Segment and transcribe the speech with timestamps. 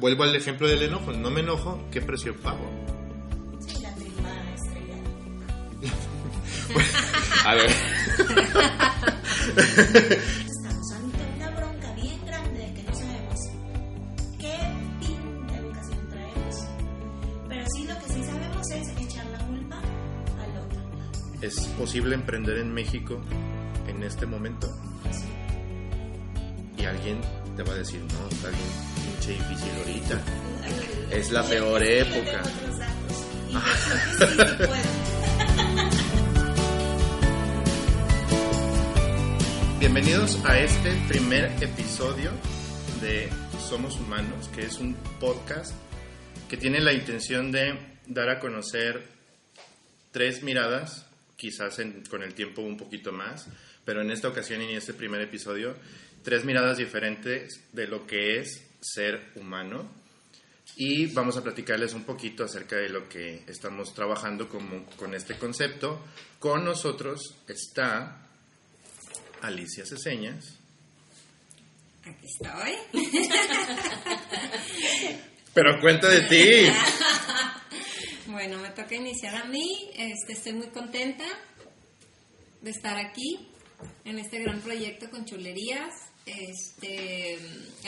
[0.00, 1.10] Vuelvo al ejemplo del enojo.
[1.12, 2.70] No me enojo, ¿qué precio pago?
[3.66, 5.02] Sí, la tripa estrellada.
[7.44, 7.68] A ver.
[10.46, 13.40] Estamos ante una bronca bien grande de que no sabemos
[14.38, 14.56] qué
[15.00, 16.56] pinta educación traemos.
[17.48, 20.80] Pero sí lo que sí sabemos es echar la culpa al otro.
[21.40, 23.20] ¿Es posible emprender en México
[23.88, 24.68] en este momento?
[25.10, 25.26] Sí.
[26.80, 27.20] Y alguien
[27.56, 28.87] te va a decir, no, está bien
[29.18, 30.20] pinche difícil ahorita.
[31.10, 32.42] Es la peor época.
[39.80, 42.30] Bienvenidos a este primer episodio
[43.00, 43.28] de
[43.68, 45.72] Somos Humanos, que es un podcast
[46.48, 49.02] que tiene la intención de dar a conocer
[50.10, 53.46] tres miradas, quizás en- con el tiempo un poquito más,
[53.84, 55.76] pero en esta ocasión y en este primer episodio,
[56.22, 59.88] tres miradas diferentes de lo que es ser humano.
[60.76, 65.36] Y vamos a platicarles un poquito acerca de lo que estamos trabajando como, con este
[65.36, 66.04] concepto.
[66.38, 68.28] Con nosotros está
[69.42, 70.56] Alicia Ceseñas.
[72.04, 72.74] Aquí estoy.
[75.54, 76.72] Pero cuenta de ti.
[78.30, 79.90] Bueno, me toca iniciar a mí.
[79.96, 81.24] Este, estoy muy contenta
[82.60, 83.48] de estar aquí
[84.04, 85.94] en este gran proyecto con chulerías.
[86.28, 87.38] Este,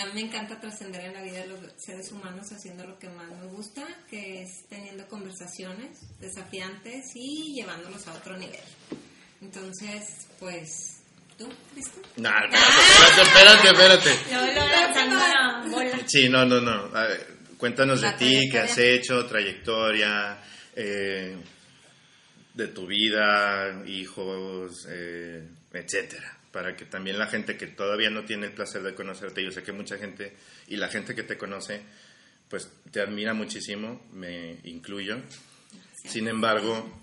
[0.00, 3.10] a mí me encanta trascender en la vida de los seres humanos haciendo lo que
[3.10, 8.60] más me gusta, que es teniendo conversaciones desafiantes y llevándolos a otro nivel.
[9.42, 11.02] Entonces, pues,
[11.36, 12.00] ¿tú, Cristo?
[12.16, 15.70] No, espérate, espérate, espérate.
[15.70, 15.98] Bola.
[16.06, 16.96] Sí, no, no, no.
[16.96, 17.26] A ver,
[17.58, 20.38] cuéntanos de ti, qué has hecho, trayectoria,
[20.74, 21.36] eh,
[22.54, 26.39] de tu vida, hijos, eh, etcétera.
[26.52, 29.62] Para que también la gente que todavía no tiene el placer de conocerte, yo sé
[29.62, 30.34] que mucha gente
[30.66, 31.80] y la gente que te conoce,
[32.48, 35.18] pues te admira muchísimo, me incluyo.
[36.04, 37.00] Sin embargo,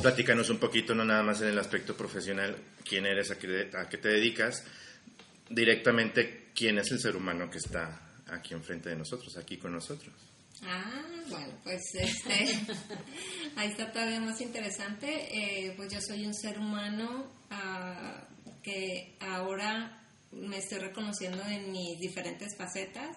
[0.00, 2.56] platícanos un poquito, no nada más en el aspecto profesional,
[2.88, 4.64] quién eres, a qué, a qué te dedicas,
[5.48, 10.14] directamente quién es el ser humano que está aquí enfrente de nosotros, aquí con nosotros.
[10.64, 12.32] Ah, bueno, pues este,
[13.56, 15.28] ahí está todavía más interesante.
[15.30, 18.26] Eh, pues yo soy un ser humano ah,
[18.66, 19.96] que ahora
[20.32, 23.16] me estoy reconociendo en mis diferentes facetas.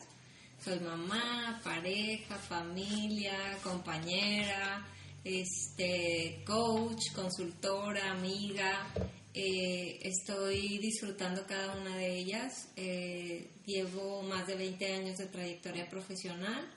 [0.63, 4.85] Soy mamá, pareja, familia, compañera,
[5.23, 8.93] este, coach, consultora, amiga.
[9.33, 12.67] Eh, estoy disfrutando cada una de ellas.
[12.75, 16.71] Eh, llevo más de 20 años de trayectoria profesional.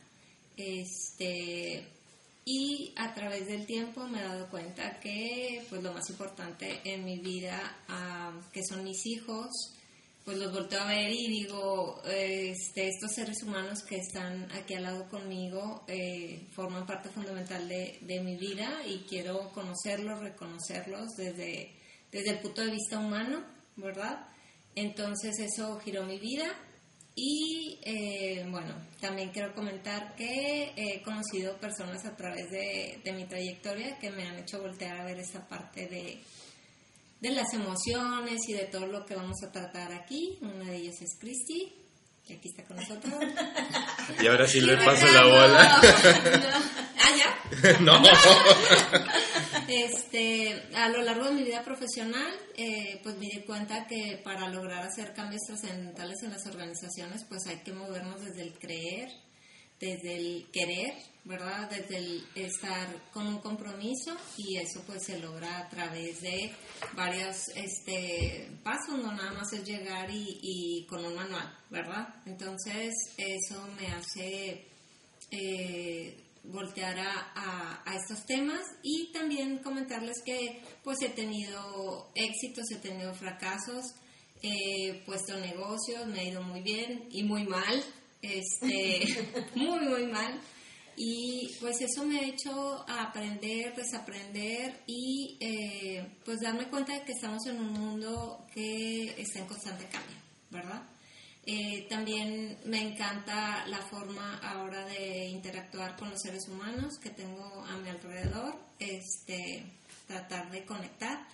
[0.57, 1.87] Este,
[2.45, 7.05] y a través del tiempo me he dado cuenta que pues lo más importante en
[7.05, 9.49] mi vida, ah, que son mis hijos,
[10.25, 14.85] pues los volteo a ver y digo, este, estos seres humanos que están aquí al
[14.85, 21.73] lado conmigo eh, forman parte fundamental de, de mi vida y quiero conocerlos, reconocerlos desde,
[22.11, 23.45] desde el punto de vista humano,
[23.77, 24.29] ¿verdad?
[24.75, 26.55] Entonces eso giró mi vida
[27.15, 33.27] y eh, bueno, también quiero comentar que he conocido personas a través de, de mi
[33.27, 36.23] trayectoria que me han hecho voltear a ver esa parte de,
[37.21, 40.39] de las emociones y de todo lo que vamos a tratar aquí.
[40.41, 41.73] Una de ellas es Cristi,
[42.27, 43.15] que aquí está con nosotros.
[44.21, 45.81] Y ahora sí le paso la bola.
[47.05, 47.81] Ah, ya.
[47.81, 48.01] no.
[49.69, 54.49] Este, a lo largo de mi vida profesional, eh, pues me di cuenta que para
[54.49, 59.11] lograr hacer cambios trascendentales en las organizaciones, pues hay que movernos desde el creer,
[59.81, 61.71] desde el querer, ¿verdad?
[61.71, 66.53] Desde el estar con un compromiso y eso pues se logra a través de
[66.95, 72.09] varios este, pasos, no nada más es llegar y, y con un manual, ¿verdad?
[72.27, 74.67] Entonces eso me hace
[75.33, 82.65] eh, voltear a, a- a estos temas y también comentarles que pues he tenido éxitos,
[82.73, 83.85] he tenido fracasos,
[84.43, 87.83] he puesto negocios, me ha ido muy bien y muy mal,
[88.23, 89.03] este,
[89.55, 90.41] muy muy mal
[90.97, 97.13] y pues eso me ha hecho aprender, desaprender y eh, pues darme cuenta de que
[97.13, 100.17] estamos en un mundo que está en constante cambio,
[100.51, 100.83] ¿verdad?
[101.45, 107.65] Eh, también me encanta la forma ahora de interactuar con los seres humanos que tengo
[107.65, 109.65] a mi alrededor, este,
[110.07, 111.27] tratar de conectar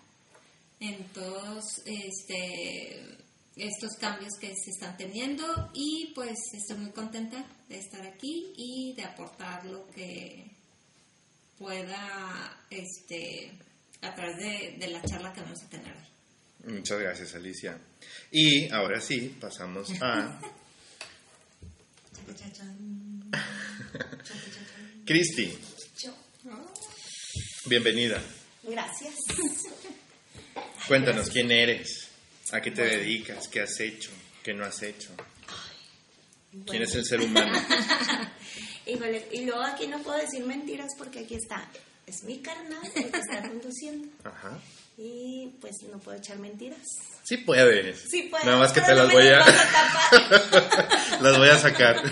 [0.80, 3.18] en todos este,
[3.56, 5.44] estos cambios que se están teniendo
[5.74, 10.52] y pues estoy muy contenta de estar aquí y de aportar lo que
[11.58, 13.52] pueda este,
[14.00, 16.17] a través de, de la charla que vamos a tener hoy.
[16.64, 17.78] Muchas gracias, Alicia.
[18.30, 20.38] Y ahora sí, pasamos a.
[25.06, 25.58] Cristi,
[27.66, 28.20] bienvenida.
[28.62, 29.14] Gracias.
[30.86, 32.08] Cuéntanos quién eres,
[32.52, 34.10] a qué te dedicas, qué has hecho,
[34.42, 35.10] qué no has hecho.
[36.66, 37.52] ¿Quién es el ser humano?
[38.86, 41.68] Híjole, y luego aquí no puedo decir mentiras porque aquí está.
[42.06, 44.08] Es mi carnal el que está conduciendo.
[44.24, 44.58] Ajá.
[45.00, 46.80] Y pues no puedo echar mentiras.
[47.22, 48.00] Sí puedes.
[48.10, 48.44] Sí puedo.
[48.44, 49.38] Nada más que te las voy a
[51.20, 52.02] las voy a sacar.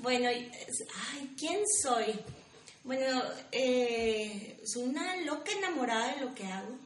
[0.00, 0.50] Bueno, y-
[1.12, 2.18] ay, ¿quién soy?
[2.84, 3.22] Bueno,
[3.52, 6.78] eh, soy una loca enamorada de lo que hago.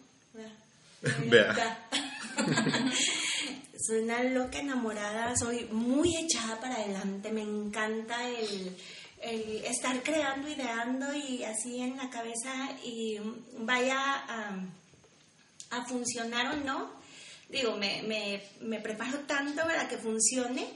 [1.27, 1.89] Vea.
[3.87, 8.77] soy una loca enamorada, soy muy echada para adelante, me encanta el,
[9.23, 13.19] el estar creando, ideando y así en la cabeza y
[13.59, 14.61] vaya a,
[15.71, 16.91] a funcionar o no.
[17.49, 20.67] Digo, me, me, me preparo tanto para que funcione,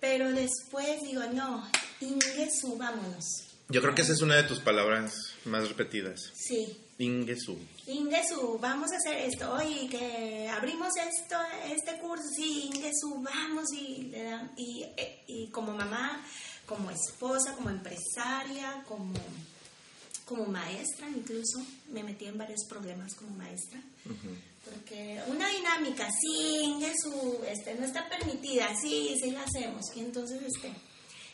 [0.00, 1.68] pero después digo, no,
[2.00, 3.24] Ingesu, vámonos.
[3.68, 5.14] Yo creo que esa es una de tus palabras
[5.44, 6.32] más repetidas.
[6.34, 7.58] Sí, Ingesu.
[7.86, 11.36] Ingesu, vamos a hacer esto, oye, que abrimos esto,
[11.70, 14.12] este curso, sí, Ingesu, vamos, y,
[14.56, 14.86] y,
[15.26, 16.24] y como mamá,
[16.68, 19.14] como esposa, como empresaria, como,
[20.24, 21.58] como maestra incluso,
[21.90, 23.80] me metí en varios problemas como maestra,
[24.64, 30.42] porque una dinámica, sí, Ingesu, este, no está permitida, sí, sí la hacemos, y entonces,
[30.42, 30.70] este,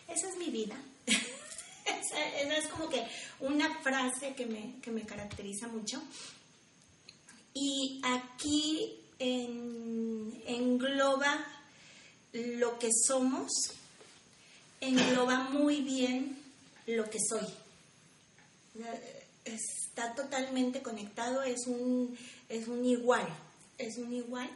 [0.08, 0.76] esa es mi vida.
[1.06, 3.04] esa, esa es como que
[3.40, 6.00] una frase que me, que me caracteriza mucho.
[7.52, 11.44] Y aquí en- engloba
[12.32, 13.48] lo que somos,
[14.88, 16.38] engloba muy bien
[16.86, 17.46] lo que soy.
[19.44, 22.16] Está totalmente conectado, es un,
[22.48, 23.26] es un igual,
[23.78, 24.50] es un igual,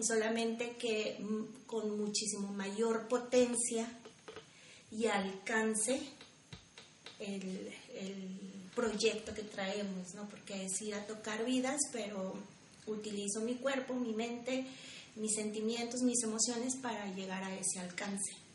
[0.00, 3.88] solamente que mm, con muchísimo mayor potencia
[4.92, 6.00] y alcance
[7.18, 8.38] el, el
[8.74, 10.28] proyecto que traemos, ¿no?
[10.28, 12.34] Porque es ir a tocar vidas, pero
[12.86, 14.64] utilizo mi cuerpo, mi mente,
[15.16, 18.47] mis sentimientos, mis emociones para llegar a ese alcance.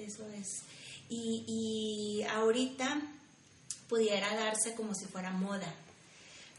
[0.00, 0.46] Eso es.
[1.08, 3.00] Y, y ahorita
[3.88, 5.74] pudiera darse como si fuera moda,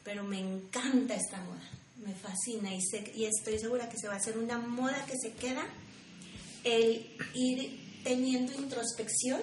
[0.04, 1.64] pero me encanta esta moda,
[2.06, 5.16] me fascina y, sé- y estoy segura que se va a hacer una moda que
[5.18, 5.66] se queda
[6.64, 9.42] el ir teniendo introspección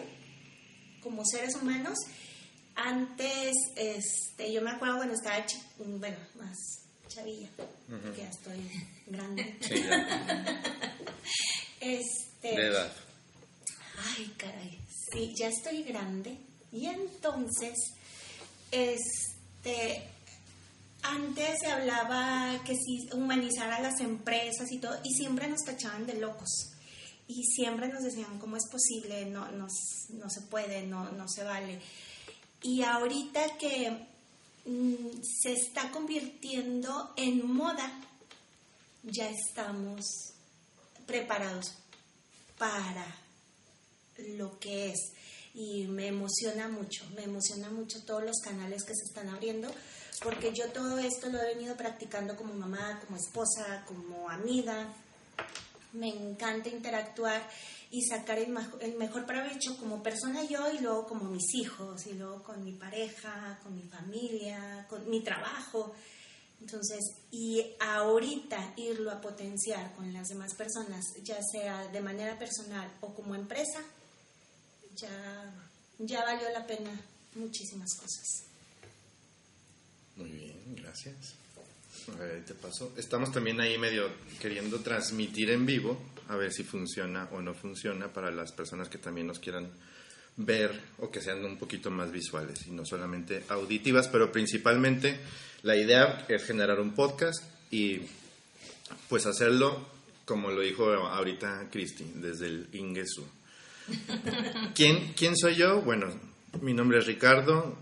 [1.02, 1.96] como seres humanos.
[2.74, 5.44] Antes, este, yo me acuerdo cuando estaba,
[5.78, 6.56] bueno, más
[7.08, 7.48] chavilla,
[8.14, 8.60] que ya estoy
[9.06, 9.56] grande.
[9.62, 10.62] Sí, ya.
[11.80, 12.92] Este, De edad.
[13.98, 14.78] Ay, caray,
[15.12, 16.38] sí, ya estoy grande.
[16.72, 17.74] Y entonces,
[18.70, 20.02] este,
[21.02, 26.06] antes se hablaba que si humanizar a las empresas y todo, y siempre nos tachaban
[26.06, 26.72] de locos.
[27.26, 29.26] Y siempre nos decían, ¿cómo es posible?
[29.26, 29.66] No, no,
[30.10, 31.80] no se puede, no, no se vale.
[32.62, 33.90] Y ahorita que
[34.64, 37.90] mm, se está convirtiendo en moda,
[39.02, 40.04] ya estamos
[41.06, 41.74] preparados
[42.58, 43.06] para
[44.18, 45.12] lo que es.
[45.54, 49.68] Y me emociona mucho, me emociona mucho todos los canales que se están abriendo,
[50.22, 54.92] porque yo todo esto lo he venido practicando como mamá, como esposa, como amiga.
[55.92, 57.42] Me encanta interactuar
[57.90, 62.12] y sacar el, el mejor provecho como persona yo y luego como mis hijos y
[62.12, 65.94] luego con mi pareja, con mi familia, con mi trabajo.
[66.60, 67.00] Entonces,
[67.30, 73.14] y ahorita irlo a potenciar con las demás personas, ya sea de manera personal o
[73.14, 73.80] como empresa,
[75.00, 75.54] ya,
[75.98, 76.90] ya valió la pena
[77.34, 78.44] muchísimas cosas.
[80.16, 81.34] Muy bien, gracias.
[82.14, 82.92] A ver, te paso.
[82.96, 88.12] Estamos también ahí medio queriendo transmitir en vivo, a ver si funciona o no funciona
[88.12, 89.70] para las personas que también nos quieran
[90.36, 95.18] ver o que sean un poquito más visuales y no solamente auditivas, pero principalmente
[95.62, 98.02] la idea es generar un podcast y
[99.08, 99.86] pues hacerlo
[100.24, 103.24] como lo dijo ahorita Cristi, desde el Ingesu.
[104.74, 105.80] ¿Quién, ¿Quién soy yo?
[105.82, 106.06] Bueno,
[106.62, 107.76] mi nombre es Ricardo.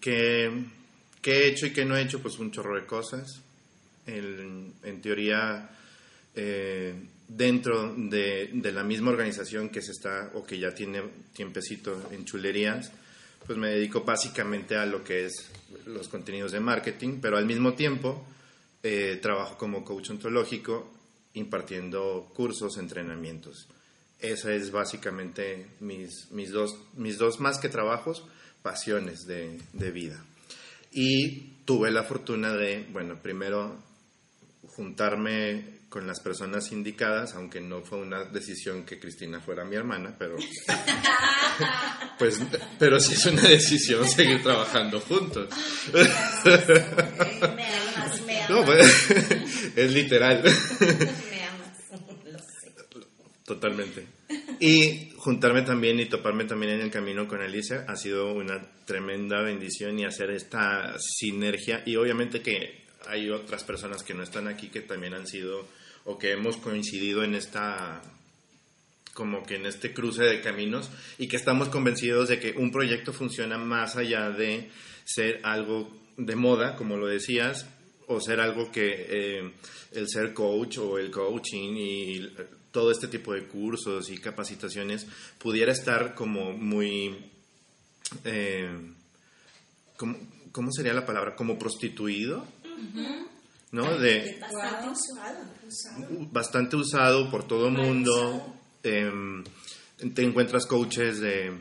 [0.00, 0.50] ¿Qué,
[1.20, 2.20] qué he hecho y qué no he hecho?
[2.20, 3.40] Pues un chorro de cosas.
[4.06, 5.70] El- en teoría,
[6.34, 6.94] eh,
[7.26, 11.02] dentro de, de la misma organización que se está o que ya tiene
[11.34, 12.90] tiempecito en chulerías,
[13.46, 15.50] pues me dedico básicamente a lo que es
[15.86, 18.26] los contenidos de marketing, pero al mismo tiempo
[18.82, 20.92] eh, trabajo como coach ontológico
[21.34, 23.68] impartiendo cursos, entrenamientos.
[24.20, 28.24] Esa es básicamente mis, mis, dos, mis dos, más que trabajos,
[28.62, 30.24] pasiones de, de vida.
[30.90, 33.76] Y tuve la fortuna de, bueno, primero
[34.66, 40.14] juntarme con las personas indicadas, aunque no fue una decisión que Cristina fuera mi hermana,
[40.18, 40.36] pero
[42.18, 42.40] pues
[42.78, 45.48] pero sí es una decisión seguir trabajando juntos.
[48.48, 49.10] No, pues,
[49.76, 50.42] es literal.
[50.80, 52.02] Me amas.
[52.24, 52.72] Lo sé.
[53.48, 54.06] Totalmente.
[54.60, 59.40] Y juntarme también y toparme también en el camino con Alicia ha sido una tremenda
[59.40, 61.84] bendición y hacer esta sinergia.
[61.86, 65.64] Y obviamente que hay otras personas que no están aquí que también han sido
[66.06, 68.02] o que hemos coincidido en esta
[69.14, 73.12] como que en este cruce de caminos y que estamos convencidos de que un proyecto
[73.12, 74.70] funciona más allá de
[75.04, 77.66] ser algo de moda, como lo decías,
[78.08, 79.52] o ser algo que eh,
[79.92, 82.28] el ser coach o el coaching y
[82.72, 85.06] todo este tipo de cursos y capacitaciones
[85.38, 87.16] pudiera estar como muy...
[88.24, 88.68] eh,
[89.96, 90.18] como-
[90.52, 91.36] ¿Cómo sería la palabra?
[91.36, 92.44] Como prostituido,
[93.70, 93.98] ¿no?
[93.98, 94.92] De, Bastante Wow.
[94.92, 95.38] usado.
[95.68, 96.06] usado.
[96.32, 98.54] bastante usado por todo el mundo.
[98.82, 99.44] em,
[100.14, 101.52] te encuentras coaches de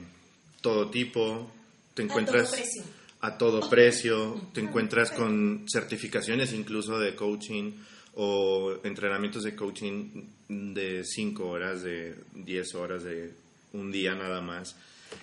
[0.62, 1.52] todo tipo,
[1.96, 2.84] te encuentras todo precio.
[3.22, 7.74] a todo precio, te encuentras con certificaciones incluso de coaching
[8.19, 13.31] o entrenamientos de coaching de 5 horas, de 10 horas, de
[13.74, 14.75] un día nada más.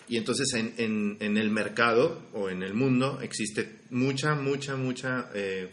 [0.08, 5.70] Y entonces en, en- el mercado o en el mundo existe mucha, mucha, mucha eh,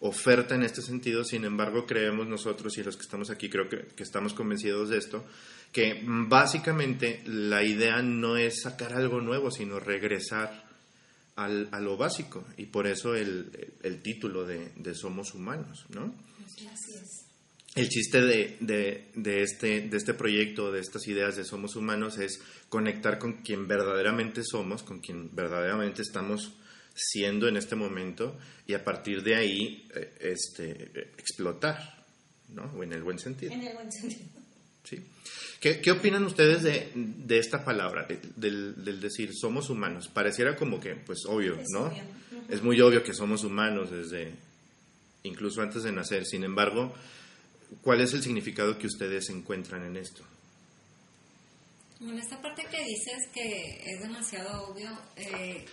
[0.00, 1.24] oferta en este sentido.
[1.24, 4.98] Sin embargo, creemos nosotros y los que estamos aquí, creo que, que estamos convencidos de
[4.98, 5.24] esto,
[5.72, 10.61] que básicamente la idea no es sacar algo nuevo, sino regresar
[11.36, 12.44] al- a lo básico.
[12.56, 13.50] Y por eso el,
[13.82, 16.14] el título de, de Somos Humanos, ¿no?
[16.44, 17.26] Así es.
[17.74, 22.18] El chiste de, de- de este, de este proyecto, de estas ideas de Somos Humanos,
[22.18, 26.52] es conectar con quien verdaderamente somos, con quien verdaderamente estamos
[26.94, 28.36] siendo en este momento
[28.66, 32.04] y a partir de ahí eh, este, explotar,
[32.50, 32.64] ¿no?
[32.76, 33.52] O en el buen sentido.
[33.52, 34.41] En el buen sentido.
[34.84, 35.04] ¿Sí?
[35.60, 40.08] ¿Qué, qué opinan ustedes de, de esta palabra, de- del, del decir somos humanos?
[40.08, 41.86] Pareciera como que, pues obvio, Es ¿no?
[41.86, 42.02] obvio.
[42.02, 42.52] Ujú.
[42.52, 44.34] Es muy obvio que somos humanos desde,
[45.22, 46.26] incluso antes de nacer.
[46.26, 46.92] Sin embargo,
[47.82, 50.22] ¿cuál es el significado que ustedes encuentran en esto?
[52.00, 55.64] Bueno, esta parte que dices que es demasiado obvio, eh,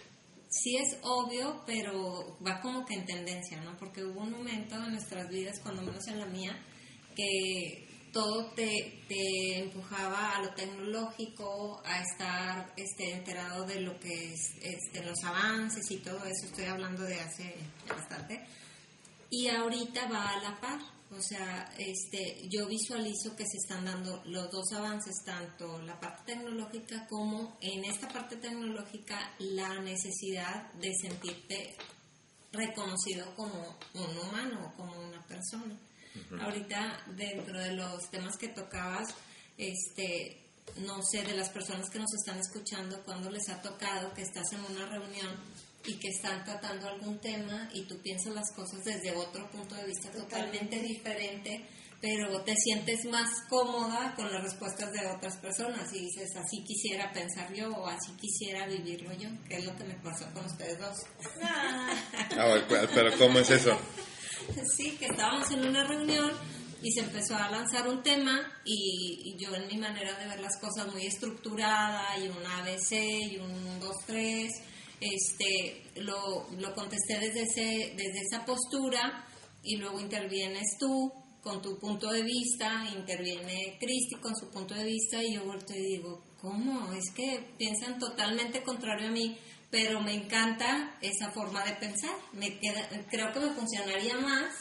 [0.50, 3.76] sí es obvio, pero va como que en tendencia, ¿no?
[3.80, 6.56] Porque hubo un momento en nuestras vidas, cuando menos en la mía,
[7.16, 14.34] que todo te, te empujaba a lo tecnológico, a estar este, enterado de lo que
[14.34, 17.56] es este, los avances y todo eso, estoy hablando de hace
[17.88, 18.46] bastante
[19.30, 20.80] y ahorita va a la par.
[21.12, 26.34] O sea, este, yo visualizo que se están dando los dos avances, tanto la parte
[26.34, 31.76] tecnológica como en esta parte tecnológica la necesidad de sentirte
[32.52, 35.76] reconocido como un humano como una persona.
[36.42, 39.10] Ahorita dentro de los temas que tocabas,
[39.58, 40.38] este,
[40.78, 44.52] no sé, de las personas que nos están escuchando, cuando les ha tocado que estás
[44.54, 45.36] en una reunión
[45.86, 49.86] y que están tratando algún tema y tú piensas las cosas desde otro punto de
[49.86, 51.66] vista totalmente diferente,
[52.02, 57.12] pero te sientes más cómoda con las respuestas de otras personas y dices, así quisiera
[57.12, 60.80] pensar yo o así quisiera vivirlo yo, que es lo que me pasó con ustedes
[60.80, 60.98] dos.
[61.44, 62.58] Ah,
[62.94, 63.78] pero ¿cómo es eso?
[64.76, 66.32] Sí, que estábamos en una reunión
[66.82, 70.60] y se empezó a lanzar un tema y, yo en mi manera de ver las
[70.60, 72.92] cosas muy estructurada y un ABC
[73.32, 74.52] y un 2, 3,
[75.02, 79.26] este, lo, lo contesté desde, ese, desde esa postura
[79.64, 84.84] y luego intervienes tú con tu punto de vista, interviene Cristi con su punto de
[84.84, 86.92] vista y yo vuelto y digo, ¿cómo?
[86.94, 89.38] Es que piensan totalmente contrario a mí,
[89.72, 92.16] pero me encanta esa forma de pensar.
[92.34, 94.54] Me queda, creo que me funcionaría más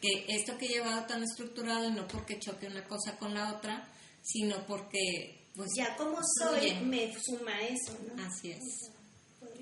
[0.00, 3.52] que esto que he llevado tan estructurado y no porque choque una cosa con la
[3.54, 3.86] otra,
[4.22, 8.22] sino porque, pues, ya como soy, me suma eso, ¿no?
[8.24, 8.90] Así es.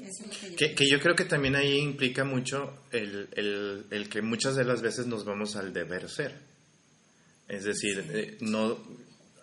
[0.00, 3.28] Eso es lo que yo Que, que yo creo que también ahí implica mucho el,
[3.33, 6.38] el- el que muchas de las veces nos vamos al deber ser.
[7.49, 8.78] Es decir, eh, no,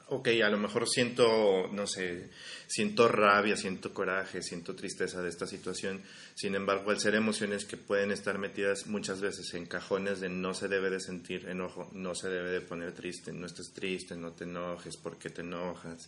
[0.07, 2.29] ok, a lo mejor siento, no sé,
[2.67, 6.01] siento rabia, siento coraje, siento tristeza de esta situación.
[6.35, 10.53] Sin embargo, al ser emociones que pueden estar metidas muchas veces en cajones de no
[10.53, 14.31] se debe de sentir enojo, no se debe de poner triste, no estés triste, no
[14.31, 16.07] te enojes, ¿por qué te enojas?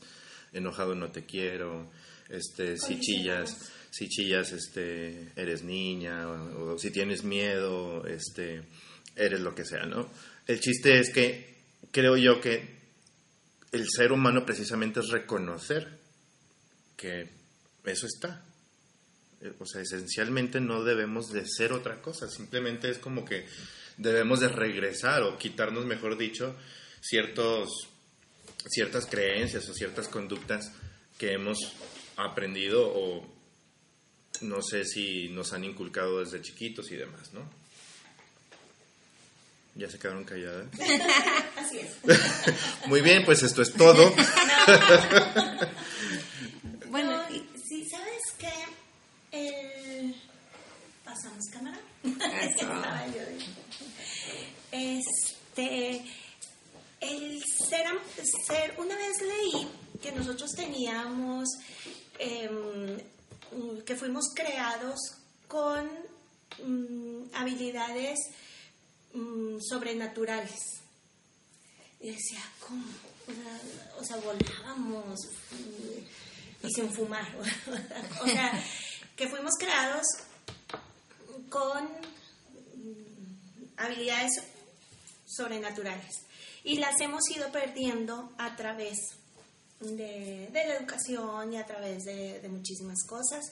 [0.53, 1.89] Enojado no te quiero,
[2.29, 8.61] este, si chillas, si chillas, este, eres niña, o, o si tienes miedo, este,
[9.15, 10.09] eres lo que sea, ¿no?
[10.45, 11.57] El chiste es que
[11.91, 12.76] creo yo que
[13.71, 15.99] el ser humano precisamente es reconocer
[16.95, 17.29] que
[17.85, 18.43] eso está,
[19.39, 23.45] Eh, O sea, esencialmente no debemos de ser otra cosa, simplemente es como que
[23.97, 26.55] debemos de regresar o quitarnos, mejor dicho,
[27.01, 27.69] ciertos,
[28.67, 30.71] ciertas creencias o ciertas conductas
[31.19, 31.57] que hemos
[32.15, 33.23] aprendido o
[34.41, 37.47] no sé si nos han inculcado desde chiquitos y demás, ¿no?
[39.77, 40.67] Ya se quedaron calladas.
[41.57, 41.91] Así es.
[42.87, 44.13] Muy bien, pues esto es todo.
[46.89, 47.27] Bueno, No,
[47.67, 48.53] sí, ¿sabes qué?
[49.31, 50.15] El...
[51.03, 51.77] ¿Pasamos cámara?
[52.03, 52.15] Eso.
[52.49, 53.21] Estaba yo
[54.71, 56.01] de- Este...
[57.01, 57.99] El ser, am-
[58.47, 58.73] ser...
[58.77, 59.67] Una vez leí
[60.01, 61.49] que nosotros teníamos...
[62.19, 62.95] em,
[63.51, 64.97] mm, que fuimos creados
[65.47, 65.87] con
[66.63, 68.17] mm, habilidades
[69.17, 70.59] mm, sobrenaturales.
[71.99, 72.83] Y decía, ¿cómo?
[73.99, 75.19] O sea, volábamos
[76.63, 77.35] y sin fumar.
[78.21, 78.63] o sea,
[79.15, 80.05] que fuimos creados
[81.49, 84.31] con mm, habilidades
[85.25, 86.27] sobrenaturales
[86.63, 88.97] y las hemos ido perdiendo a través
[89.79, 93.45] de, de la educación y a través de, de muchísimas cosas.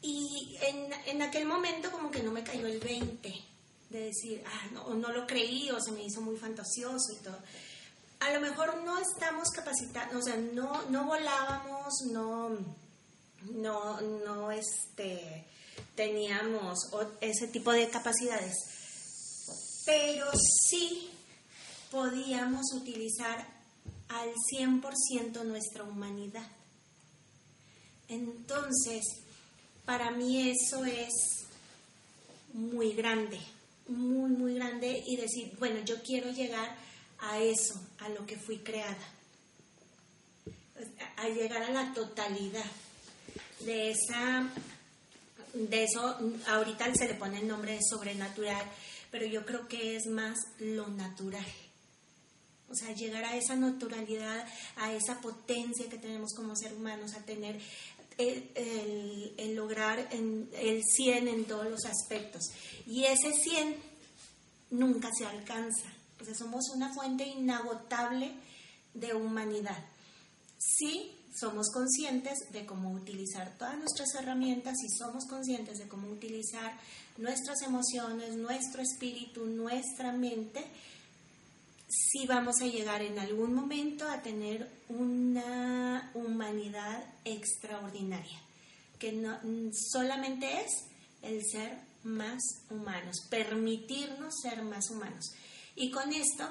[0.00, 3.51] Y en, en aquel momento como que no me cayó el 20
[3.92, 7.38] de decir, ah, no, no lo creí o se me hizo muy fantasioso y todo.
[8.20, 12.56] A lo mejor no estamos capacitados, o sea, no, no volábamos, no,
[13.52, 15.44] no, no este,
[15.94, 16.78] teníamos
[17.20, 18.54] ese tipo de capacidades,
[19.84, 20.26] pero
[20.68, 21.10] sí
[21.90, 23.46] podíamos utilizar
[24.08, 26.46] al 100% nuestra humanidad.
[28.08, 29.02] Entonces,
[29.84, 31.12] para mí eso es
[32.52, 33.40] muy grande,
[33.92, 36.76] muy, muy grande y decir, bueno, yo quiero llegar
[37.20, 39.08] a eso, a lo que fui creada,
[41.16, 42.64] a llegar a la totalidad
[43.60, 44.48] de esa,
[45.54, 46.18] de eso,
[46.48, 48.64] ahorita se le pone el nombre de sobrenatural,
[49.10, 51.46] pero yo creo que es más lo natural.
[52.68, 54.46] O sea, llegar a esa naturalidad,
[54.76, 57.60] a esa potencia que tenemos como ser humanos, a tener
[58.18, 62.42] el, lograr el 100 en todos los aspectos.
[62.86, 63.76] Y ese 100
[64.70, 65.92] nunca se alcanza.
[66.20, 68.32] O sea, somos una fuente inagotable
[68.94, 69.84] de humanidad.
[70.58, 76.78] Sí, somos conscientes de cómo utilizar todas nuestras herramientas y somos conscientes de cómo utilizar
[77.16, 80.64] nuestras emociones, nuestro espíritu, nuestra mente,
[81.92, 88.40] sí vamos a llegar en algún momento a tener una humanidad extraordinaria,
[88.98, 89.38] que no,
[89.72, 90.84] solamente es
[91.20, 95.32] el ser más humanos, permitirnos ser más humanos.
[95.76, 96.48] Y con esto,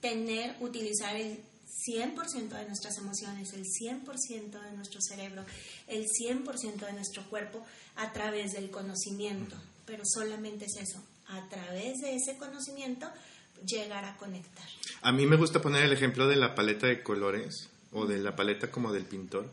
[0.00, 1.42] tener, utilizar el
[1.86, 5.44] 100% de nuestras emociones, el 100% de nuestro cerebro,
[5.88, 7.64] el 100% de nuestro cuerpo
[7.96, 9.56] a través del conocimiento.
[9.84, 13.10] Pero solamente es eso, a través de ese conocimiento
[13.64, 14.66] llegar a conectar.
[15.02, 18.34] A mí me gusta poner el ejemplo de la paleta de colores o de la
[18.34, 19.48] paleta como del pintor,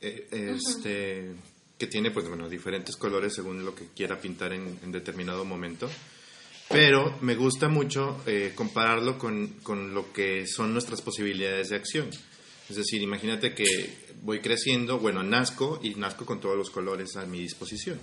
[0.00, 1.34] eh, este,
[1.78, 5.88] que tiene pues bueno diferentes colores según lo que quiera pintar en, en determinado momento.
[6.68, 12.10] Pero me gusta mucho eh, compararlo con, con lo que son nuestras posibilidades de acción.
[12.68, 13.64] Es decir, imagínate que
[14.22, 18.00] voy creciendo, bueno, nazco y nazco con todos los colores a mi disposición.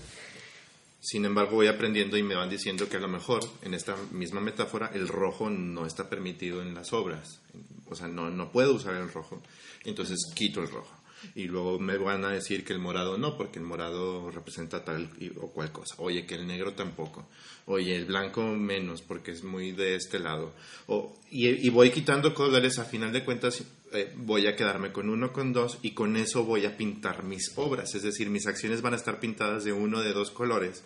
[1.03, 4.39] Sin embargo, voy aprendiendo y me van diciendo que a lo mejor, en esta misma
[4.39, 7.41] metáfora, el rojo no está permitido en las obras.
[7.89, 9.41] O sea, no, no puedo usar el rojo.
[9.83, 11.02] Entonces quito el rojo.
[11.36, 15.09] Y luego me van a decir que el morado no, porque el morado representa tal
[15.39, 15.95] o cual cosa.
[15.97, 17.27] Oye, que el negro tampoco.
[17.65, 20.53] Oye, el blanco menos, porque es muy de este lado.
[20.88, 25.07] O, y, y voy quitando colores, a final de cuentas eh, voy a quedarme con
[25.07, 27.93] uno, con dos, y con eso voy a pintar mis obras.
[27.93, 30.83] Es decir, mis acciones van a estar pintadas de uno, de dos colores.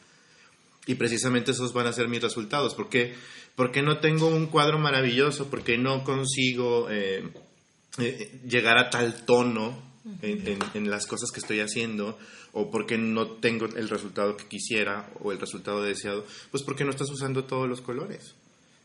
[0.86, 2.76] Y precisamente esos van a ser mis resultados.
[2.76, 3.16] ¿Por qué?
[3.56, 7.24] Porque no tengo un cuadro maravilloso, porque no consigo eh,
[7.98, 9.82] eh, llegar a tal tono
[10.22, 12.18] en, las cosas que estoy haciendo,
[12.54, 16.92] o porque no tengo el resultado que quisiera o el resultado deseado, pues porque no
[16.92, 18.36] estás usando todos los colores.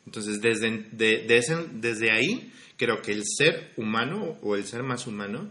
[0.07, 5.49] Entonces, desde, desde ahí, creo que el ser humano o el ser más humano,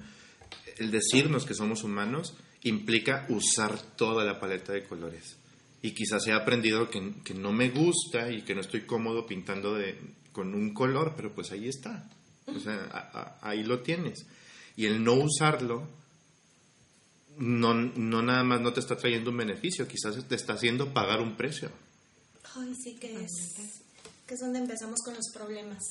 [0.77, 5.37] el decirnos que somos humanos, implica usar toda la paleta de colores.
[5.81, 9.73] Y quizás he aprendido que, que no me gusta y que no estoy cómodo pintando
[9.73, 9.97] de,
[10.31, 12.09] con un color, pero pues ahí está.
[12.45, 14.25] O sea, ahí lo tienes.
[14.75, 15.87] Y el no usarlo,
[17.37, 21.21] no, no nada más no te está trayendo un beneficio, quizás te está haciendo pagar
[21.21, 21.69] un precio.
[22.55, 23.55] Ay, sí que es,
[24.27, 25.83] que es donde empezamos con los problemas.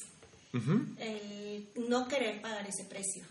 [0.53, 0.85] Ujú.
[0.99, 3.25] El no querer pagar ese precio.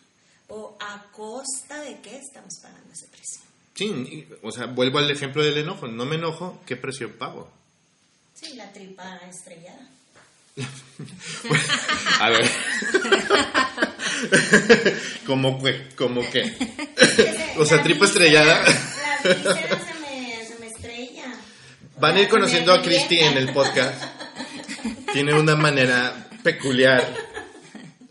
[0.48, 3.42] O a costa de qué estamos pagando ese precio.
[3.76, 5.88] Sí, o sea, vuelvo al ejemplo del enojo.
[5.88, 7.50] No me enojo, ¿qué precio pago?
[8.34, 9.90] Sí, la tripa estrellada.
[12.20, 12.50] A ver.
[15.26, 16.54] como que, como que.
[17.58, 18.64] O sea, tripa estrellada.
[18.64, 19.30] La se
[20.00, 21.26] me, se me estrella.
[22.00, 24.02] Van a ir conociendo a Cristi en el podcast.
[25.14, 27.14] Tiene una manera peculiar,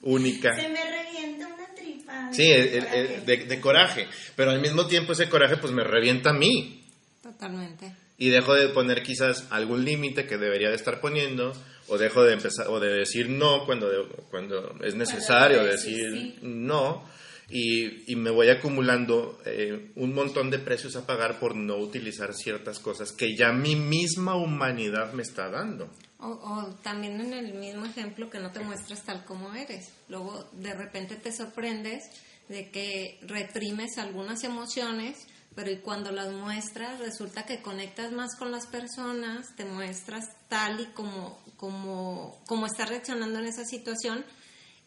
[0.03, 0.55] única.
[0.55, 2.29] Se me revienta una tripa.
[2.33, 4.07] Sí, el- el- el- de, de coraje.
[4.37, 6.85] Pero al mismo tiempo ese coraje pues me revienta a mí.
[7.23, 7.91] Totalmente.
[8.19, 11.53] Y dejo de poner quizás algún límite que debería de estar poniendo.
[11.91, 16.35] O dejo de empezar, o de decir no cuando, de- cuando es necesario decir decir
[16.35, 16.39] sí.
[16.43, 17.03] no.
[17.51, 22.35] Y, y me voy acumulando eh, un montón de precios a pagar por no utilizar
[22.35, 25.89] ciertas cosas que ya mi misma humanidad me está dando.
[26.19, 29.91] O, o también en el mismo ejemplo que no te muestras tal como eres.
[30.11, 32.05] Luego de repente te sorprendes
[32.51, 35.27] de que reprimes algunas emociones,
[35.59, 40.79] pero y cuando las muestras resulta que conectas más con las personas, te muestras tal
[40.79, 44.25] y como, como, como estás reaccionando en esa situación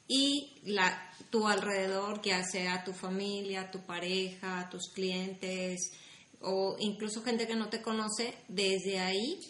[0.08, 5.92] y la, tu alrededor, ya sea tu familia, tu pareja, tus clientes
[6.40, 9.42] o incluso gente que no te conoce, desde ahí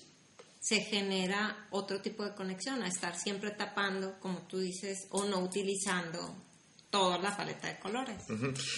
[0.59, 5.37] se genera otro tipo de conexión, a estar siempre tapando, como tú dices, o no
[5.37, 6.35] utilizando
[6.91, 8.17] toda la paleta de colores.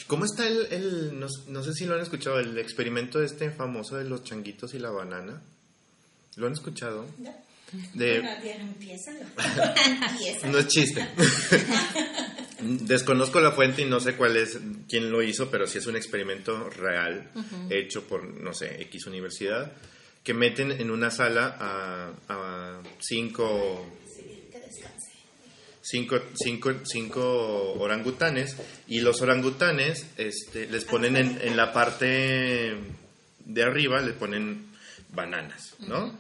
[0.08, 3.98] ¿Cómo está el, el- no, no sé si lo han escuchado, el experimento este famoso
[3.98, 5.42] de los changuitos y la banana?
[6.38, 7.06] ¿Lo han escuchado?
[7.94, 8.30] De, Bueno,
[8.62, 9.20] empiézalo.
[10.12, 10.48] Empieza.
[10.48, 11.06] No es chiste.
[12.62, 15.96] Desconozco la fuente y no sé cuál es, quién lo hizo, pero sí es un
[15.98, 17.30] experimento real,
[17.70, 19.74] hecho por, no sé, X universidad,
[20.24, 23.86] que meten en una sala a, a cinco.
[25.84, 28.56] Cinco, cinco, cinco orangutanes
[28.88, 32.76] y los orangutanes este, les ponen en, en la parte
[33.46, 34.66] de arriba, le ponen
[35.10, 36.18] bananas, ¿no?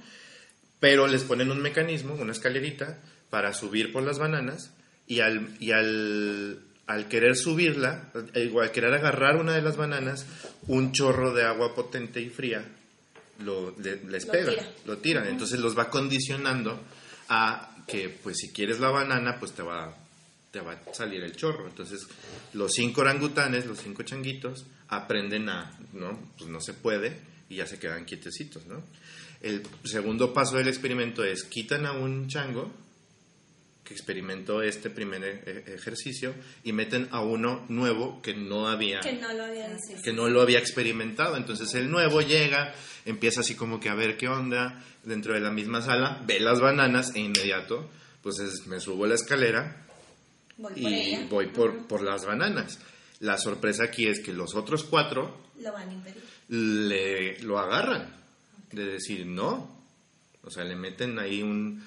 [0.79, 2.99] Pero les ponen un mecanismo, una escalerita,
[3.29, 4.71] para subir por las bananas
[5.07, 10.25] y al, y al, al querer subirla, eh, al querer agarrar una de las bananas,
[10.67, 12.63] un chorro de agua potente y fría
[13.39, 14.71] lo, le- les Lo pega, tira.
[14.85, 15.27] lo tiran.
[15.27, 16.79] Entonces los va condicionando
[17.29, 19.95] a que, pues si quieres la banana, pues te va,
[20.51, 21.67] te va a salir el chorro.
[21.67, 22.07] Entonces
[22.53, 26.19] los cinco orangutanes, los cinco changuitos, aprenden a, ¿no?
[26.37, 27.17] Pues no se puede
[27.49, 28.83] y ya se quedan quietecitos, ¿no?
[29.41, 32.71] El segundo paso del experimento es quitan a un chango
[33.83, 39.13] que experimentó este primer e- ejercicio y meten a uno nuevo que no había Que
[39.13, 40.01] no lo había visto.
[40.03, 41.35] que no lo había experimentado.
[41.37, 42.73] Entonces el nuevo llega,
[43.05, 46.61] empieza así como que a ver qué onda dentro de la misma sala, ve las
[46.61, 47.89] bananas e inmediato,
[48.21, 49.85] pues es- me subo la escalera
[50.57, 52.79] Voy y voy por, por las bananas.
[53.19, 56.23] La sorpresa aquí es que los otros cuatro Lo van a impedir.
[56.47, 58.15] le, lo agarran
[58.71, 59.73] de decir no.
[60.43, 61.83] O sea, le meten ahí un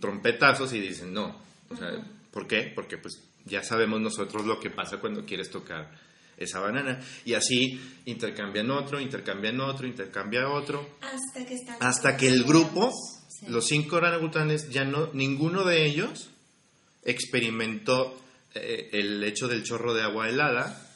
[0.00, 1.40] trompetazos y dicen no.
[1.70, 1.90] O sea,
[2.30, 2.72] ¿por qué?
[2.74, 5.90] Porque pues ya sabemos nosotros lo que pasa cuando quieres tocar
[6.36, 7.00] esa banana.
[7.24, 10.96] Y así intercambian otro, intercambian otro, intercambian otro.
[11.00, 11.76] Hasta que están.
[11.80, 12.90] Hasta que el grupo,
[13.28, 13.46] Sí.
[13.48, 16.30] los cinco orangutanes, ya no, ninguno de ellos
[17.04, 18.18] experimentó
[18.54, 20.86] eh, el hecho del chorro de agua helada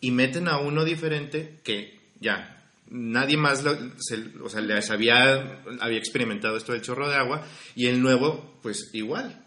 [0.00, 2.55] y meten a uno diferente que ya
[2.90, 7.46] nadie más lo- se- o sea, les había, había experimentado esto del chorro de agua
[7.74, 9.42] y el nuevo pues igual.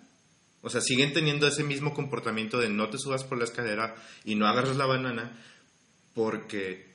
[0.62, 4.36] O sea, siguen teniendo ese mismo comportamiento de no te subas por la escalera y
[4.36, 5.39] no agarras la banana
[6.13, 6.86] porque,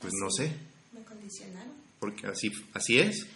[0.00, 0.52] pues no sé,
[0.92, 1.72] Me condicionaron.
[2.00, 3.26] porque así, así es.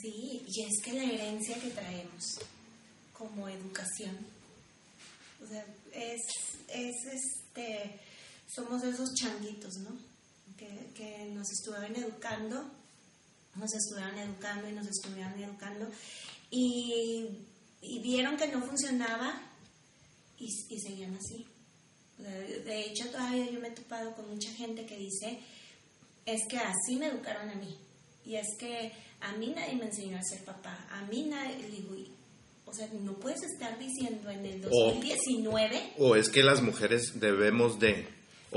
[0.00, 2.38] Sí, y es que la herencia que traemos
[3.12, 4.16] como educación,
[5.42, 6.20] o sea, es,
[6.68, 7.98] es este,
[8.54, 9.96] somos esos changuitos, ¿no?
[10.56, 12.64] Que, que nos estuvieron educando,
[13.56, 15.86] nos estuvieron educando y nos estuvieron educando,
[16.50, 17.26] y,
[17.82, 19.40] y vieron que no funcionaba
[20.38, 21.46] y, y seguían así.
[22.18, 25.40] O de hecho, todavía yo me he topado con mucha gente que dice,
[26.24, 27.76] es que así me educaron a mí.
[28.24, 30.86] Y es que a mí nadie me enseñó a ser papá.
[30.90, 31.94] A mí nadie, digo,
[32.64, 37.20] o sea, no puedes estar diciendo en el O- 2019, O es que las mujeres
[37.20, 38.08] debemos de,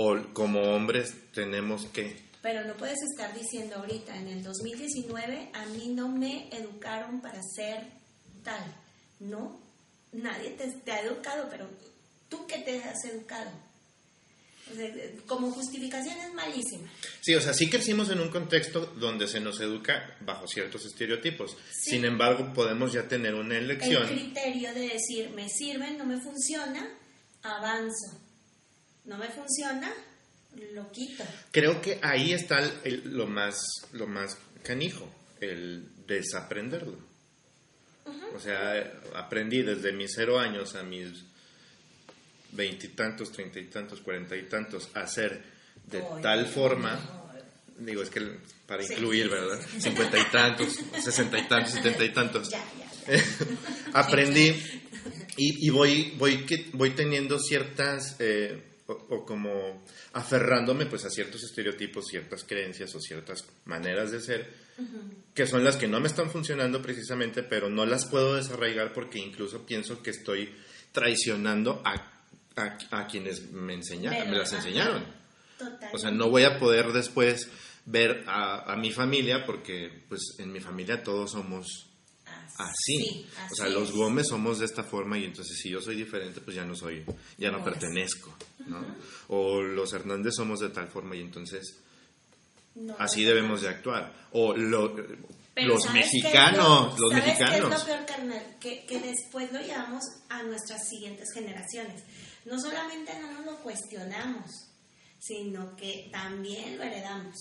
[0.01, 2.15] o como hombres tenemos que.
[2.41, 7.41] pero no puedes estar diciendo ahorita, en el 2019, a mí no me educaron para
[7.43, 7.83] ser
[8.41, 8.63] tal.
[9.19, 9.59] No,
[10.13, 11.67] nadie te, te ha educado, pero
[12.29, 13.51] tú que te has educado.
[14.71, 14.87] O sea,
[15.25, 16.87] como justificación es malísima.
[17.19, 21.57] Sí, o sea, sí crecimos en un contexto donde se nos educa bajo ciertos estereotipos.
[21.71, 21.91] Sí.
[21.91, 24.07] Sin embargo, podemos ya tener una el elección.
[24.07, 26.87] criterio de decir, me sirve, no me funciona,
[27.41, 28.28] avanzo.
[29.05, 29.91] No me funciona,
[30.73, 31.23] loquito.
[31.51, 33.59] Creo que ahí está el- el- lo, más,
[33.93, 35.09] lo más canijo,
[35.41, 36.97] el desaprenderlo.
[38.35, 41.23] O sea, aprendí desde mis cero años a mis
[42.51, 45.41] veintitantos, treinta y tantos, cuarenta y tantos a hacer
[45.85, 46.99] de tal forma,
[47.77, 48.93] digo, es que para Sí.
[48.93, 49.59] incluir, ¿verdad?
[49.79, 52.49] Cincuenta y tantos, sesenta y tantos, setenta y tantos.
[52.49, 52.63] Ya,
[53.07, 53.17] ya.
[53.17, 53.23] ya.
[53.93, 54.49] aprendí
[55.37, 61.43] y, y voy, voy, voy teniendo ciertas, eh, o, o como aferrándome pues a ciertos
[61.43, 64.53] estereotipos, ciertas creencias o ciertas maneras de ser,
[65.33, 69.19] que son las que no me están funcionando precisamente, pero no las puedo desarraigar porque
[69.19, 70.53] incluso pienso que estoy
[70.91, 72.23] traicionando a,
[72.55, 75.05] a, a quienes me enseñaron, me las enseñaron.
[75.57, 75.89] Total.
[75.93, 77.47] O sea, no voy a poder después
[77.85, 81.88] ver a, a mi familia porque pues en mi familia todos somos
[82.57, 82.97] así.
[82.97, 83.91] Sí, o sea, los.
[83.91, 87.03] Gómez somos de esta forma y entonces si yo soy diferente, pues ya no soy,
[87.37, 87.73] ya no Gómez.
[87.73, 88.35] pertenezco,
[88.67, 88.83] ¿no?
[89.29, 91.77] O los Hernández somos de tal forma y entonces
[92.75, 93.67] No, así no, debemos no.
[93.67, 94.13] de actuar.
[94.33, 94.95] O lo-
[95.55, 97.73] los ¿sabes qué es mexicanos, lo- los ¿sabes qué mexicanos.
[97.73, 98.55] es lo peor, carnal?
[98.61, 102.01] Que, que después lo llevamos a nuestras siguientes generaciones.
[102.45, 104.45] No solamente no nos lo cuestionamos,
[105.19, 107.35] sino que también lo heredamos.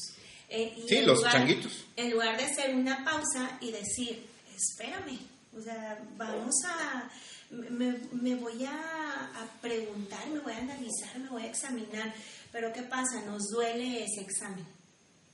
[0.48, 1.84] Eh, y Sí, los changuitos.
[1.94, 4.26] En lugar de hacer una pausa y decir,
[4.58, 5.18] espérame,
[5.56, 7.08] o sea, vamos a...
[7.50, 12.12] Me, me voy a, preguntar, me voy a analizar, me voy a examinar,
[12.52, 13.22] pero ¿qué pasa?
[13.24, 14.66] Nos duele ese examen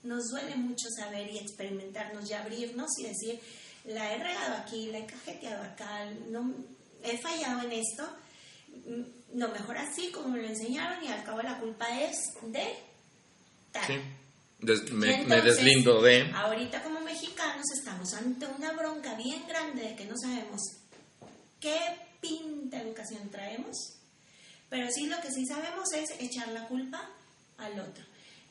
[0.04, 3.40] nos duele mucho saber y experimentarnos y abrirnos y decir,
[3.86, 6.54] la he regado aquí, la he cajeteado acá, no,
[7.02, 8.08] he fallado en esto,
[9.32, 12.76] no, mejor así como me lo enseñaron y al cabo la culpa es de
[13.72, 13.86] tal.
[13.86, 14.00] Sí.
[14.64, 16.30] Des- me, me entonces, deslindo de...
[16.32, 20.60] Ahorita como mexicanos estamos ante una bronca bien grande de que no sabemos
[21.60, 21.78] qué
[22.20, 23.76] pinta educación traemos,
[24.68, 27.10] pero sí lo que sí sabemos es echar la culpa
[27.58, 28.04] al otro.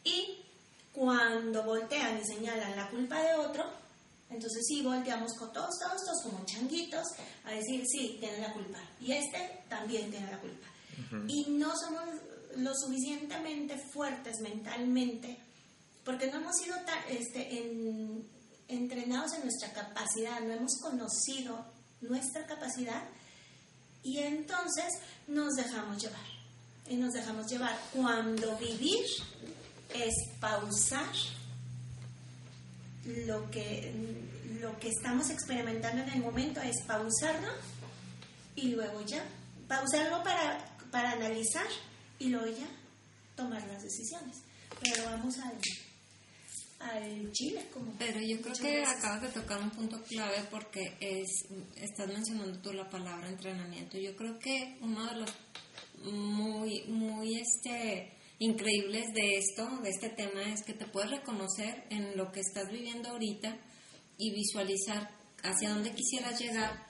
[0.04, 0.38] Y
[0.92, 3.64] cuando voltean y señalan la culpa de otro,
[4.30, 7.06] entonces sí volteamos con todos, todos, todos como changuitos
[7.46, 8.80] a decir, sí, tiene la culpa.
[9.02, 10.68] Y este también tiene la culpa.
[11.28, 12.04] Y no somos
[12.58, 15.38] lo suficientemente fuertes mentalmente
[16.06, 16.76] porque no hemos sido
[17.10, 18.28] este, en-
[18.68, 21.66] entrenados en nuestra capacidad, no hemos conocido
[22.02, 23.04] nuestra capacidad
[24.04, 24.86] y entonces
[25.28, 26.26] nos dejamos llevar.
[26.90, 29.06] Y nos dejamos llevar cuando vivir
[29.94, 31.06] es pausar
[33.06, 33.94] lo que,
[34.60, 37.50] lo que estamos experimentando en el momento, es pausarlo
[38.56, 39.24] y luego ya,
[39.68, 41.68] pausarlo para, para analizar
[42.20, 42.68] y luego ya
[43.36, 44.38] tomar las decisiones.
[44.82, 45.54] Pero vamos al,
[46.92, 47.94] al Chile como...
[47.98, 48.98] Pero yo creo que veces.
[48.98, 53.98] acabas de tocar un punto clave porque es estás mencionando tú la palabra entrenamiento.
[53.98, 55.34] Yo creo que uno de los
[56.04, 62.18] muy muy este increíbles de esto, de este tema es que te puedes reconocer en
[62.18, 63.58] lo que estás viviendo ahorita
[64.18, 65.10] y visualizar
[65.44, 66.86] hacia dónde quisieras llegar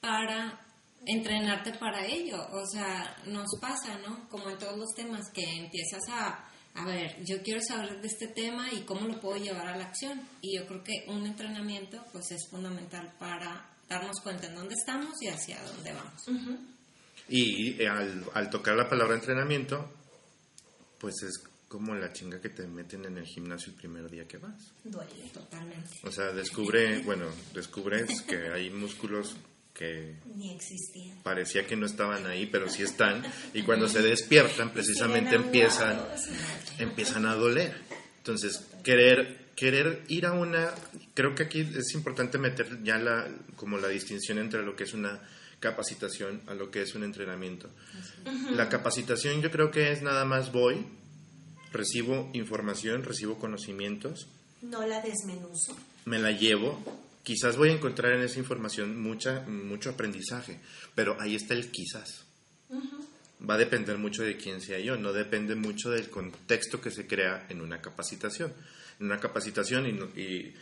[0.00, 0.64] para
[1.06, 2.38] entrenarte para ello.
[2.52, 4.28] O sea, nos pasa, ¿no?
[4.28, 8.28] Como en todos los temas que empiezas a a ver, yo quiero saber de este
[8.28, 10.20] tema y cómo lo puedo llevar a la acción.
[10.40, 15.20] Y yo creo que un entrenamiento pues es fundamental para darnos cuenta en dónde estamos
[15.20, 16.58] y hacia dónde vamos.
[17.28, 19.86] Y eh, al, al tocar la palabra entrenamiento,
[20.98, 24.38] pues es como la chinga que te meten en el gimnasio el primer día que
[24.38, 24.72] vas.
[24.84, 25.30] Duele.
[25.32, 25.90] Totalmente.
[26.04, 29.36] O sea, descubre, bueno, descubres que hay músculos
[29.74, 31.18] que Ni existían.
[31.22, 33.22] parecía que no estaban ahí, pero sí están.
[33.54, 36.00] Y cuando se despiertan, precisamente empiezan,
[36.78, 37.74] empiezan a doler.
[38.18, 40.70] Entonces, querer, querer ir a una...
[41.14, 44.94] Creo que aquí es importante meter ya la, como la distinción entre lo que es
[44.94, 45.20] una
[45.60, 47.70] capacitación a lo que es un entrenamiento.
[48.50, 50.84] La capacitación yo creo que es nada más voy,
[51.72, 54.26] recibo información, recibo conocimientos,
[54.60, 55.76] No la desmenuzo.
[56.04, 56.78] me la llevo,
[57.22, 60.58] quizás voy a encontrar en esa información mucha, mucho aprendizaje,
[60.94, 62.24] pero ahí está el quizás.
[63.48, 67.06] Va a depender mucho de quién sea yo, no depende mucho del contexto que se
[67.06, 68.52] crea en una capacitación.
[69.00, 70.54] En una capacitación, y,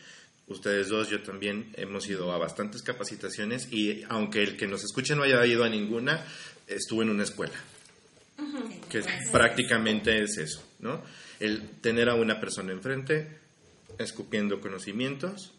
[0.47, 5.15] ustedes dos, yo también, hemos ido a bastantes capacitaciones y aunque el que nos escuche
[5.15, 6.25] no haya ido a ninguna,
[6.67, 7.55] estuvo en una escuela
[8.89, 11.03] que prácticamente es eso, ¿no?
[11.39, 13.39] El tener a una persona enfrente,
[13.99, 15.53] escupiendo conocimientos,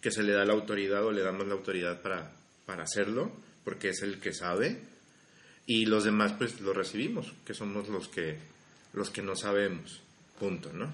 [0.00, 2.32] que se le da la autoridad o le damos la autoridad para,
[2.66, 3.30] para hacerlo,
[3.64, 4.80] porque es el que sabe,
[5.66, 8.38] y los demás pues lo recibimos, que somos los que,
[8.92, 10.00] los que no sabemos,
[10.38, 10.92] punto, ¿no?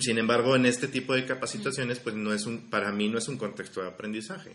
[0.00, 3.28] Sin embargo, en este tipo de capacitaciones, pues no es un, para mí no es
[3.28, 4.52] un contexto de aprendizaje,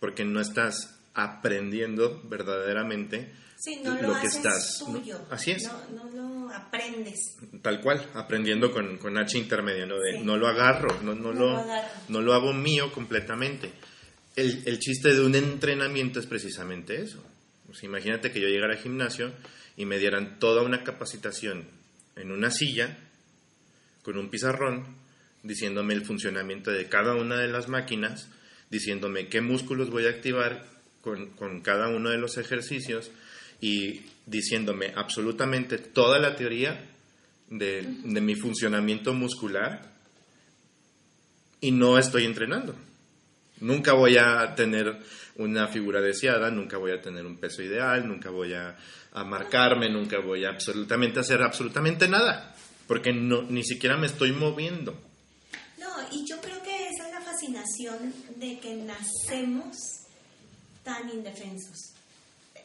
[0.00, 4.82] porque no estás aprendiendo verdaderamente Sí, no lo, lo que haces estás.
[4.88, 4.98] ¿no?
[4.98, 5.20] tuyo.
[5.30, 5.62] Así es.
[5.64, 7.36] No, no lo aprendes.
[7.62, 10.00] Tal cual, aprendiendo con, con H intermedio, ¿no?
[10.00, 10.24] De, Sí.
[10.24, 11.88] no lo agarro, no, no, No lo, agarro.
[12.08, 13.70] no lo hago mío completamente.
[14.34, 17.22] El, el chiste de un entrenamiento es precisamente eso.
[17.72, 19.32] Sea, imagínate que yo llegara al gimnasio
[19.76, 21.64] y me dieran toda una capacitación
[22.16, 22.98] en una silla,
[24.02, 24.96] con un pizarrón,
[25.44, 28.28] diciéndome el funcionamiento de cada una de las máquinas,
[28.70, 30.66] diciéndome qué músculos voy a activar
[31.00, 33.10] con, con cada uno de los ejercicios
[33.62, 36.84] y diciéndome absolutamente toda la teoría
[37.48, 39.90] de, de mi funcionamiento muscular
[41.60, 42.74] y no estoy entrenando.
[43.60, 44.98] Nunca voy a tener
[45.36, 48.76] una figura deseada, nunca voy a tener un peso ideal, nunca voy a,
[49.12, 52.56] a marcarme, nunca voy a absolutamente hacer absolutamente nada,
[52.88, 54.98] porque no, ni siquiera me estoy moviendo.
[55.78, 59.76] No, y yo creo que esa es la fascinación de que nacemos
[60.82, 61.92] tan indefensos.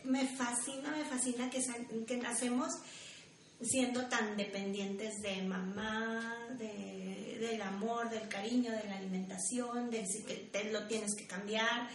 [0.07, 2.69] Me fascina, me fascina que, nacemos
[3.61, 10.69] siendo tan dependientes de mamá, de- del amor, del cariño, de la alimentación, de que
[10.71, 11.89] lo tienes que cambiar,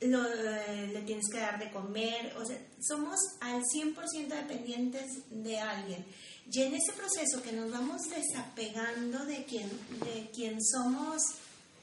[0.00, 5.58] lo, eh, le tienes que dar de comer, o sea, somos al 100% dependientes de
[5.58, 6.04] alguien.
[6.50, 9.68] Y en ese proceso que nos vamos desapegando de quien,
[10.04, 11.22] de quien somos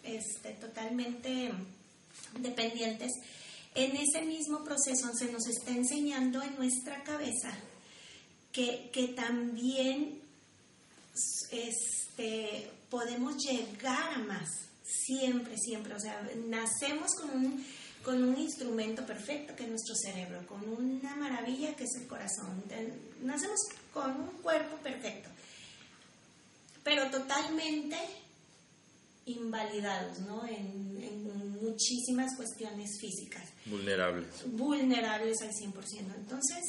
[0.04, 1.52] este, totalmente
[2.40, 3.12] dependientes,
[3.76, 7.52] en ese mismo proceso se nos está enseñando en nuestra cabeza
[8.52, 10.22] que, que también
[11.52, 14.50] este, podemos llegar a más,
[14.84, 15.94] siempre, siempre.
[15.94, 17.66] O sea, nacemos con un,
[18.04, 22.64] con un instrumento perfecto que es nuestro cerebro, con una maravilla que es el corazón.
[23.22, 23.60] Nacemos
[23.94, 25.30] con un cuerpo perfecto,
[26.84, 27.98] pero totalmente
[29.26, 30.46] invalidados, ¿no?
[30.46, 34.28] En, en muchísimas cuestiones físicas Vulnerables.
[34.52, 36.16] vulnerables al 100%.
[36.16, 36.64] Entonces,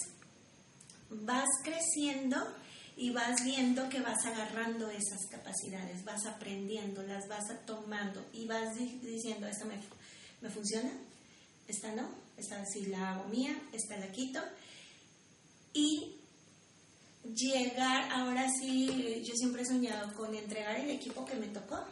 [1.11, 2.37] vas creciendo
[2.97, 8.77] y vas viendo que vas agarrando esas capacidades, vas aprendiendo, las vas tomando y vas
[8.77, 9.81] di- diciendo, esta me,
[10.41, 10.91] me funciona,
[11.67, 14.41] esta no, esta sí la hago mía, esta la quito.
[15.73, 16.15] Y
[17.35, 21.85] llegar, ahora sí, yo siempre he soñado con entregar el equipo que me tocó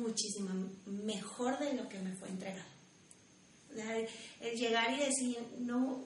[0.00, 0.50] muchísimo
[0.86, 2.70] mejor de lo que me fue entregado.
[4.40, 6.04] El, llegar y decir, no,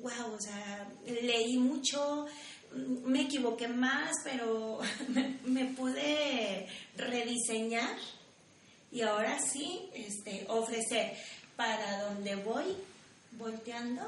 [0.00, 2.26] wow, o sea, leí mucho,
[3.04, 7.96] me equivoqué más, pero me, me pude rediseñar
[8.92, 11.16] y ahora sí este, ofrecer
[11.56, 12.76] para donde voy
[13.32, 14.02] volteando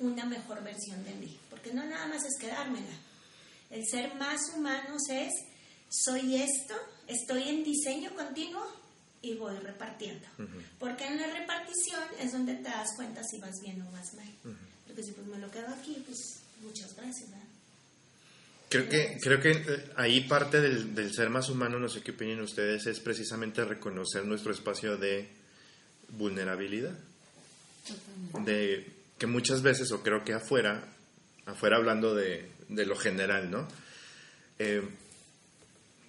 [0.00, 1.38] una mejor versión de mí.
[1.48, 2.94] Porque no nada más es quedármela.
[3.70, 5.32] El ser más humanos es,
[5.88, 6.74] soy esto,
[7.08, 8.64] estoy en diseño continuo
[9.22, 10.26] y voy repartiendo.
[10.78, 14.28] Porque en la repartición es donde te das cuenta si vas bien o vas mal.
[14.86, 17.30] Porque si pues me lo quedo aquí, pues muchas gracias.
[17.30, 17.44] ¿verdad?
[18.68, 22.10] Creo que, creo que eh, ahí parte del, del ser más humano, no sé qué
[22.10, 25.28] opinan ustedes, es precisamente reconocer nuestro espacio de
[26.10, 26.96] vulnerabilidad.
[28.44, 28.86] De
[29.18, 30.88] que muchas veces, o creo que afuera,
[31.46, 33.68] afuera hablando de, de lo general, ¿no?
[34.58, 34.82] Eh,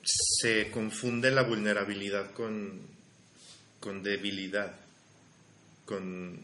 [0.06, 2.80] se confunde la vulnerabilidad con,
[3.80, 4.76] con debilidad,
[5.86, 6.40] con,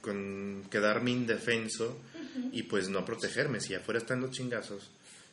[0.00, 1.98] con quedarme indefenso
[2.52, 3.60] y pues no protegerme.
[3.60, 4.90] Si afuera están los chingazos,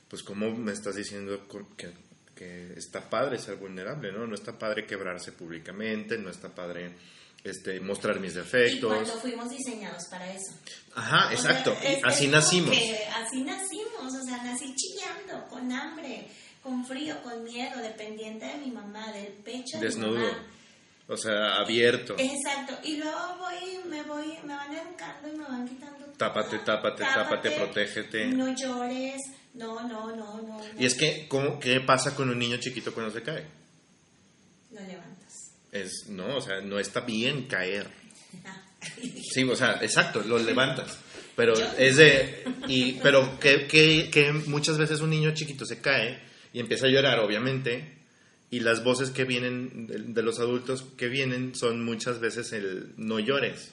[0.09, 1.91] pues cómo me estás diciendo que,
[2.35, 4.27] que está padre ser vulnerable, ¿no?
[4.27, 6.91] No está padre quebrarse públicamente, no está padre
[7.43, 8.93] este, mostrar mis Y defectos.
[8.93, 10.53] cuando fuimos diseñados para eso.
[10.95, 11.75] Ajá, O exacto.
[11.81, 12.75] y es- así es nacimos.
[13.15, 16.27] así nacimos, o sea, nací chillando, con hambre,
[16.61, 20.19] con frío, con miedo, dependiente de mi mamá, del pecho de mi Desnudo.
[20.19, 20.47] mamá.
[21.07, 22.15] O sea, abierto.
[22.17, 26.05] Exacto, y luego voy, me voy, me van educando y me van quitando.
[26.17, 28.27] Tápate, tápate, tápate, protégete.
[28.27, 29.19] No llores,
[29.55, 30.59] no, no, no, no.
[30.59, 30.61] no.
[30.79, 33.45] Y es que, ¿cómo, ¿qué pasa con un niño chiquito cuando se cae?
[34.71, 35.51] Lo levantas.
[35.71, 37.89] Es, no, o sea, no está bien caer.
[38.45, 38.61] Ah.
[39.33, 40.97] Sí, o sea, exacto, lo levantas.
[41.35, 42.45] Pero es de.
[42.67, 46.89] Y, pero que, que, que muchas veces un niño chiquito se cae y empieza a
[46.89, 47.97] llorar, obviamente.
[48.49, 52.93] Y las voces que vienen de, de los adultos que vienen son muchas veces el
[52.97, 53.71] no llores.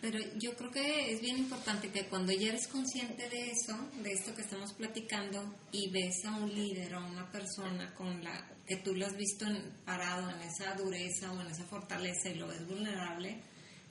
[0.00, 4.12] Pero yo creo que es bien importante que cuando ya eres consciente de eso, de
[4.12, 8.46] esto que estamos platicando, y ves a un líder o a una persona con la
[8.66, 9.46] que tú lo has visto
[9.86, 13.40] parado en esa dureza o en esa fortaleza y lo ves vulnerable,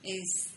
[0.04, 0.54] es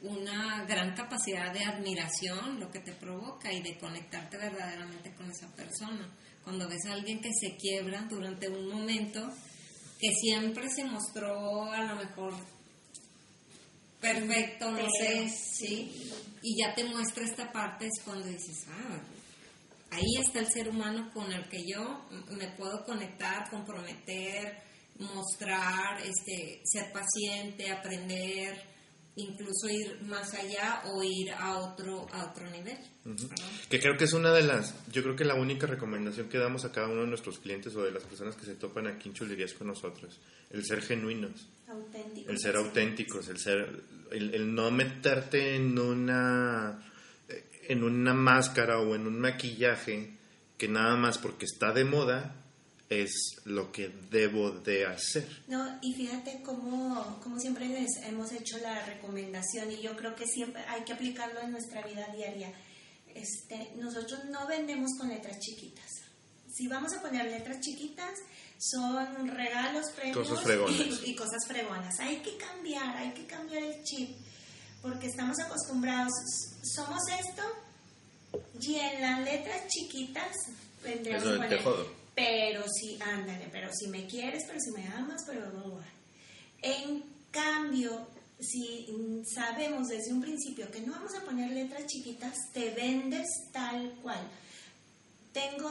[0.00, 5.54] una gran capacidad de admiración lo que te provoca y de conectarte verdaderamente con esa
[5.54, 6.08] persona.
[6.44, 9.28] Cuando ves a alguien que se quiebra durante un momento
[10.00, 12.34] que siempre se mostró a lo mejor
[14.00, 16.10] perfecto, no sé, sí.
[16.42, 19.00] Y ya te muestra esta parte, es cuando dices, ah,
[19.92, 24.60] ahí está el ser humano con el que yo me puedo conectar, comprometer,
[24.98, 28.71] mostrar, este, ser paciente, aprender,
[29.16, 32.78] incluso ir más allá o ir a otro, a otro nivel.
[33.68, 36.64] Que creo que es una de las, yo creo que la única recomendación que damos
[36.64, 39.14] a cada uno de nuestros clientes o de las personas que se topan aquí en
[39.14, 40.18] chulerías con nosotros,
[40.50, 42.30] el ser genuinos, Auténtico.
[42.30, 46.82] el ser auténticos, el ser, el, el no meterte en una,
[47.68, 50.16] en una máscara o en un maquillaje
[50.56, 52.41] que nada más porque está de moda
[52.92, 55.26] es lo que debo de hacer.
[55.48, 60.26] No, y fíjate cómo, cómo siempre les hemos hecho la recomendación y yo creo que
[60.26, 62.52] siempre hay que aplicarlo en nuestra vida diaria.
[63.14, 65.90] Este, nosotros no vendemos con letras chiquitas.
[66.52, 68.12] Si vamos a poner letras chiquitas,
[68.58, 70.46] son regalos, premios Cosas.
[70.70, 71.98] Y, y cosas fregonas.
[72.00, 74.16] Hay que cambiar, hay que cambiar el chip,
[74.82, 76.12] porque estamos acostumbrados,
[76.62, 77.42] somos esto,
[78.60, 80.32] y en las letras chiquitas
[80.82, 82.01] vendríamos Eso a te jodo.
[82.14, 85.80] Pero si, ándale, pero si me quieres, pero si me amas, pero.
[86.60, 88.06] En cambio,
[88.38, 88.86] si
[89.34, 94.20] sabemos desde un principio que no vamos a poner letras chiquitas, te vendes tal cual.
[95.32, 95.70] Tengo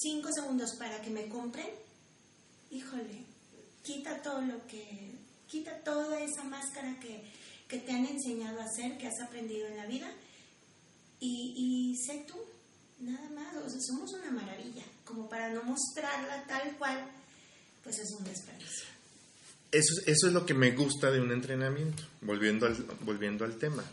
[0.00, 1.68] cinco segundos para que me compren.
[2.70, 3.26] Híjole,
[3.82, 5.12] quita todo lo que,
[5.46, 7.22] quita toda esa máscara que,
[7.68, 10.10] que te han enseñado a hacer, que has aprendido en la vida,
[11.20, 12.36] y, y sé tú,
[13.00, 13.54] nada más.
[13.56, 14.82] O sea, somos una maravilla.
[15.04, 17.04] Como para no mostrarla tal cual,
[17.82, 18.86] pues es un desperdicio.
[19.70, 23.56] Eso, es- eso es lo que me gusta de un entrenamiento, volviendo al, volviendo al
[23.56, 23.84] tema.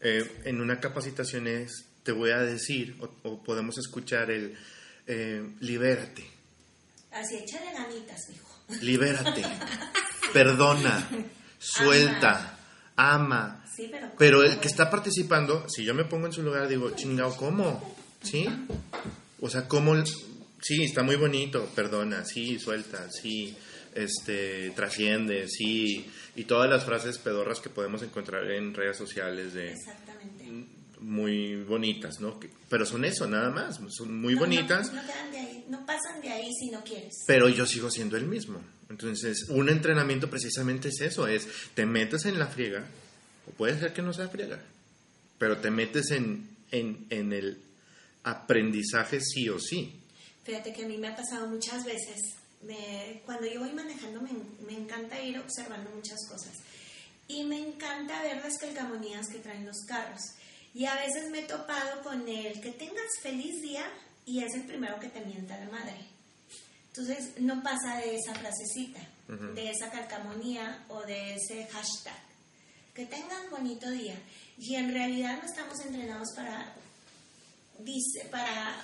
[0.00, 4.56] Eh, en una capacitación es, te voy a decir, o, o podemos escuchar el,
[5.06, 6.24] eh, libérate,
[7.12, 8.48] Así, échale ganitas, hijo.
[8.80, 9.42] libérate,
[10.32, 11.08] perdona,
[11.58, 12.56] suelta,
[12.96, 13.64] ama.
[13.74, 14.10] Sí, pero.
[14.18, 17.36] Pero ¿cómo, el que está participando, si yo me pongo en su lugar, digo, chingado,
[17.36, 17.96] ¿cómo?
[18.22, 18.46] ¿Sí?
[19.40, 19.94] O sea, ¿cómo?
[20.60, 23.56] Sí, está muy bonito, perdona, sí, suelta, sí,
[23.94, 26.06] este, trasciende, sí,
[26.36, 30.44] y todas las frases pedorras que podemos encontrar en redes sociales de Exactamente.
[31.00, 32.38] muy bonitas, ¿no?
[32.68, 35.86] Pero son eso, nada más, son muy No, bonitas, No, no quedan de ahí, no
[35.86, 37.14] pasan de ahí si no quieres.
[37.26, 38.60] pero yo sigo siendo el mismo.
[38.90, 42.84] Entonces, un entrenamiento precisamente es eso, es te metes en la friega,
[43.48, 44.60] o puede ser que no sea friega,
[45.38, 47.58] pero te metes en, en, en el
[48.24, 49.96] aprendizaje sí o sí.
[50.44, 52.20] Fíjate que a mí me ha pasado muchas veces.
[52.62, 54.30] Me- cuando yo voy manejando me,
[54.66, 56.52] me encanta ir observando muchas cosas.
[57.28, 60.20] Y me encanta ver las calcamonías que traen los carros.
[60.74, 63.84] Y a veces me he topado con el que tengas feliz día
[64.26, 65.96] y es el primero que te mienta la madre.
[66.88, 69.00] Entonces no pasa de esa frasecita,
[69.54, 72.18] de esa calcamonía o de ese hashtag.
[72.94, 74.16] Que tengan bonito día.
[74.58, 76.74] Y en realidad no estamos entrenados para
[77.78, 78.76] dice, para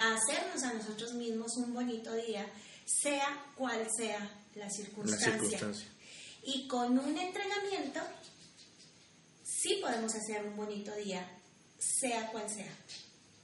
[0.00, 2.46] hacernos a nosotros mismos un bonito día,
[2.84, 4.18] sea cual sea
[4.54, 5.88] la La circunstancia.
[6.42, 8.00] Y con un entrenamiento,
[9.44, 11.26] sí podemos hacer un bonito día,
[11.78, 12.72] sea cual sea.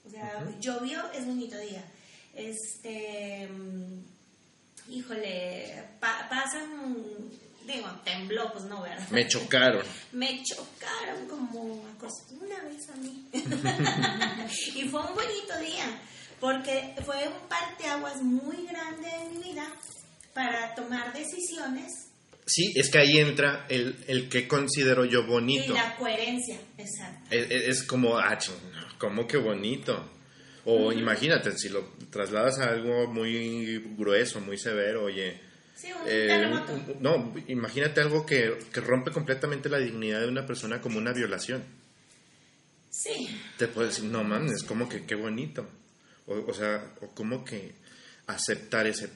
[0.07, 1.85] O sea, llovió, es bonito día.
[2.35, 3.49] Este,
[4.89, 6.97] híjole, pa- pasan,
[7.67, 9.09] digo, tembló, pues no, ¿verdad?
[9.11, 9.85] Me chocaron.
[10.13, 11.85] me chocaron como
[12.41, 13.29] una vez a mí.
[14.75, 16.01] y fue un bonito día,
[16.41, 19.66] porque fue un parteaguas muy grande en mi vida
[20.34, 21.93] para tomar decisiones
[22.49, 25.74] Sí, es que ahí entra el, el que considero yo y bonito.
[25.74, 26.57] la coherencia.
[26.78, 27.26] Exacto.
[27.28, 28.39] Es, como, ah,
[28.99, 30.12] ¿cómo que bonito?
[30.64, 35.41] O imagínate, si lo trasladas a algo muy grueso, muy severo, oye,
[35.74, 40.47] Sí, un eh, un- no, imagínate algo que, que rompe completamente la dignidad de una
[40.47, 41.64] persona como una violación.
[42.91, 43.28] Sí,
[43.59, 45.68] Te puedes decir, no mames, como que qué bonito.
[46.27, 47.74] O, o sea, o como que
[48.27, 49.07] aceptar ese,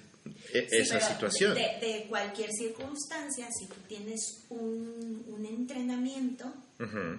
[0.53, 1.55] e- sí, esa situación.
[1.55, 6.47] De, de cualquier circunstancia, si tú tienes un, un entrenamiento,
[6.79, 7.19] Ujú.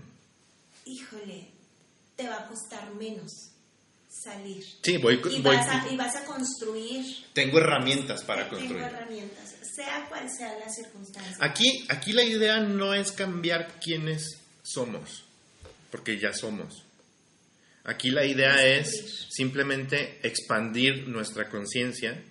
[0.85, 1.47] híjole,
[2.15, 3.31] te va a costar menos
[4.09, 4.63] salir.
[4.81, 8.83] Sí, voy, Y voy- vas, a, y vas a construir tengo herramientas para Tengo construir.
[8.85, 11.35] herramientas, sea cual sea la circunstancia.
[11.39, 15.23] Aquí, aquí la idea no es cambiar quiénes somos,
[15.89, 16.83] porque ya somos.
[17.83, 22.21] Aquí la idea es simplemente expandir nuestra conciencia,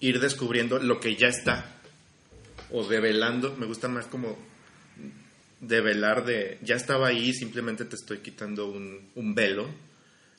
[0.00, 1.80] ir descubriendo lo que ya está,
[2.70, 4.36] o develando, me gusta más como
[5.60, 9.68] develar de, ya estaba ahí, simplemente te estoy quitando un, un velo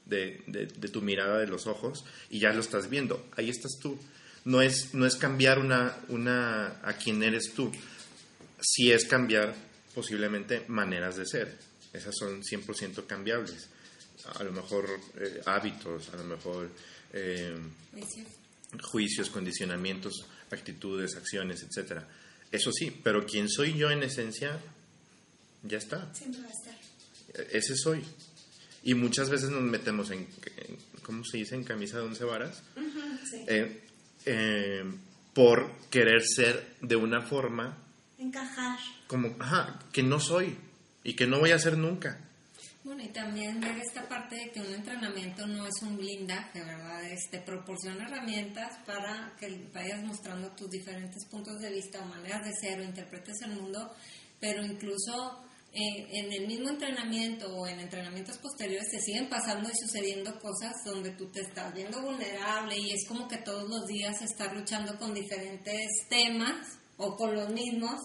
[0.06, 3.72] de, de- de tu mirada de los ojos y ya lo estás viendo, ahí estás
[3.82, 4.00] tú.
[4.46, 7.70] No es, no es cambiar una, una, a quien eres tú,
[8.62, 9.54] sí es cambiar
[9.94, 11.58] posiblemente maneras de ser.
[11.92, 13.70] Esas son 100% cambiables.
[14.40, 14.88] A lo mejor
[15.20, 16.70] eh, hábitos, a lo mejor
[17.14, 17.56] eh,
[17.94, 18.28] Juicios.
[18.92, 22.02] juicios, condicionamientos, actitudes, acciones, etc.
[22.52, 24.60] Eso sí, pero quien soy yo en esencia,
[25.64, 26.14] ya está.
[26.14, 26.76] Siempre va a estar.
[27.52, 28.04] Ese soy.
[28.84, 31.56] Y muchas veces nos metemos en, en- ¿cómo se dice?
[31.56, 32.62] En camisa de once varas.
[33.30, 33.44] Sí.
[33.48, 33.84] Eh,
[34.26, 34.84] eh,
[35.34, 37.78] por querer ser de una forma
[38.18, 38.80] Encajar.
[39.08, 40.58] como, ajá, que no soy
[41.04, 42.20] y que no voy a ser nunca.
[42.88, 47.04] Bueno, y también ver esta parte de que un entrenamiento no es un blindaje, ¿verdad?
[47.04, 52.54] Este, proporciona herramientas para que vayas mostrando tus diferentes puntos de vista o maneras de
[52.54, 53.94] ser o interpretes el mundo,
[54.40, 59.76] pero incluso eh, en el mismo entrenamiento o en entrenamientos posteriores te siguen pasando y
[59.86, 64.22] sucediendo cosas donde tú te estás viendo vulnerable y es como que todos los días
[64.22, 66.66] estar luchando con diferentes temas
[66.96, 68.00] o con los mismos,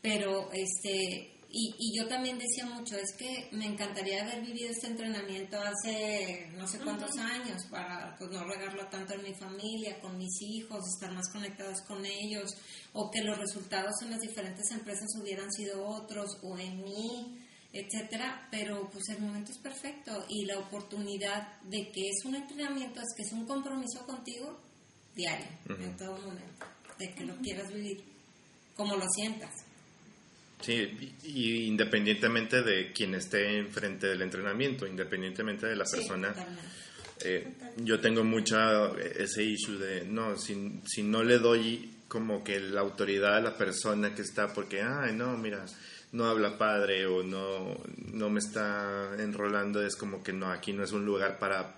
[0.00, 4.88] pero este y, y yo también decía mucho, es que me encantaría haber vivido este
[4.88, 10.18] entrenamiento hace no sé cuántos años para pues, no regarlo tanto en mi familia, con
[10.18, 12.56] mis hijos, estar más conectados con ellos,
[12.92, 17.38] o que los resultados en las diferentes empresas hubieran sido otros, o en mí,
[17.72, 23.00] etcétera, pero pues el momento es perfecto y la oportunidad de que es un entrenamiento,
[23.00, 24.58] es que es un compromiso contigo
[25.14, 26.66] diario, en todo momento,
[26.98, 28.02] de que lo quieras vivir
[28.74, 29.63] como lo sientas.
[30.64, 36.34] Sí, y, independientemente de quien esté enfrente del entrenamiento, independientemente de la persona,
[37.22, 42.42] eh, yo tengo mucha eh, ese issue de, no, si, si no le doy como
[42.42, 45.66] que la autoridad a la persona que está, porque, ay, no, mira,
[46.12, 47.78] no habla padre o no,
[48.12, 51.74] no me está enrolando, es como que no, aquí no es un lugar para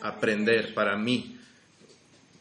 [0.00, 1.38] aprender para mí.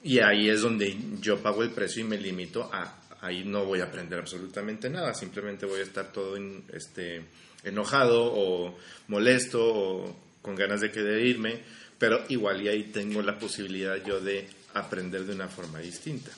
[0.04, 3.80] Y ahí es donde yo pago el precio y me limito a, ahí no voy
[3.80, 7.26] a aprender absolutamente nada, simplemente voy a estar todo en- este,
[7.64, 8.76] enojado o
[9.08, 11.62] molesto o con ganas de querer irme,
[12.00, 16.32] pero igual y ahí tengo la posibilidad yo de aprender de una forma distinta.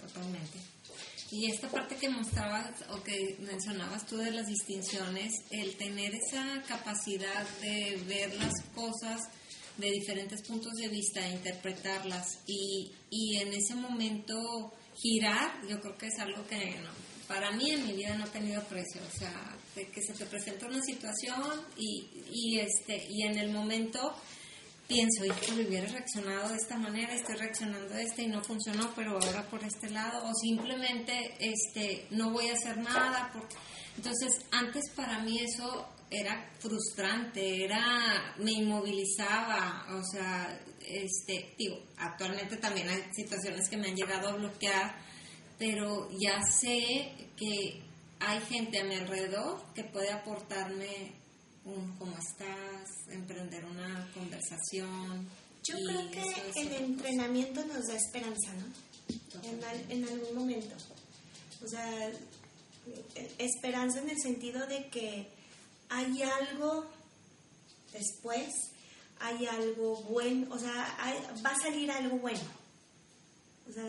[0.00, 0.58] Totalmente.
[1.30, 6.62] Y esta parte que mostrabas o que mencionabas tú de las distinciones, el tener esa
[6.66, 9.20] capacidad de ver las cosas
[9.76, 16.06] de diferentes puntos de vista, interpretarlas y, y en ese momento girar, yo creo que
[16.06, 16.90] es algo que no,
[17.28, 19.00] para mí en mi vida no ha tenido precio.
[19.06, 21.42] O sea, de que se te presenta una situación
[21.76, 24.14] y, y, este, y en el momento
[24.88, 29.12] pienso, híjole, hubiera reaccionado de esta manera, estoy reaccionando de esta y no funcionó, pero
[29.12, 33.30] ahora por este lado, o simplemente este, no voy a hacer nada.
[33.32, 33.54] Porque...
[33.96, 42.56] Entonces, antes para mí eso era frustrante, era, me inmovilizaba, o sea, este, digo, actualmente
[42.56, 44.96] también hay situaciones que me han llegado a bloquear,
[45.58, 47.82] pero ya sé que
[48.20, 51.12] hay gente a mi alrededor que puede aportarme
[51.64, 55.28] un cómo estás, emprender una conversación.
[55.64, 59.42] Yo creo que eso el entrenamiento nos da esperanza, ¿no?
[59.42, 60.74] En, al- en algún momento.
[61.62, 62.10] O sea,
[63.38, 65.28] esperanza en el sentido de que
[65.90, 66.86] hay algo
[67.92, 68.54] después,
[69.20, 70.96] hay algo bueno, o sea,
[71.44, 72.40] va a salir algo bueno.
[73.68, 73.84] O sea,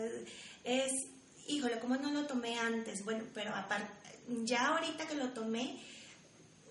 [0.64, 0.90] es,
[1.46, 3.04] híjole, ¿cómo no lo tomé antes?
[3.04, 5.80] Bueno, pero aparte, ya ahorita que lo tomé,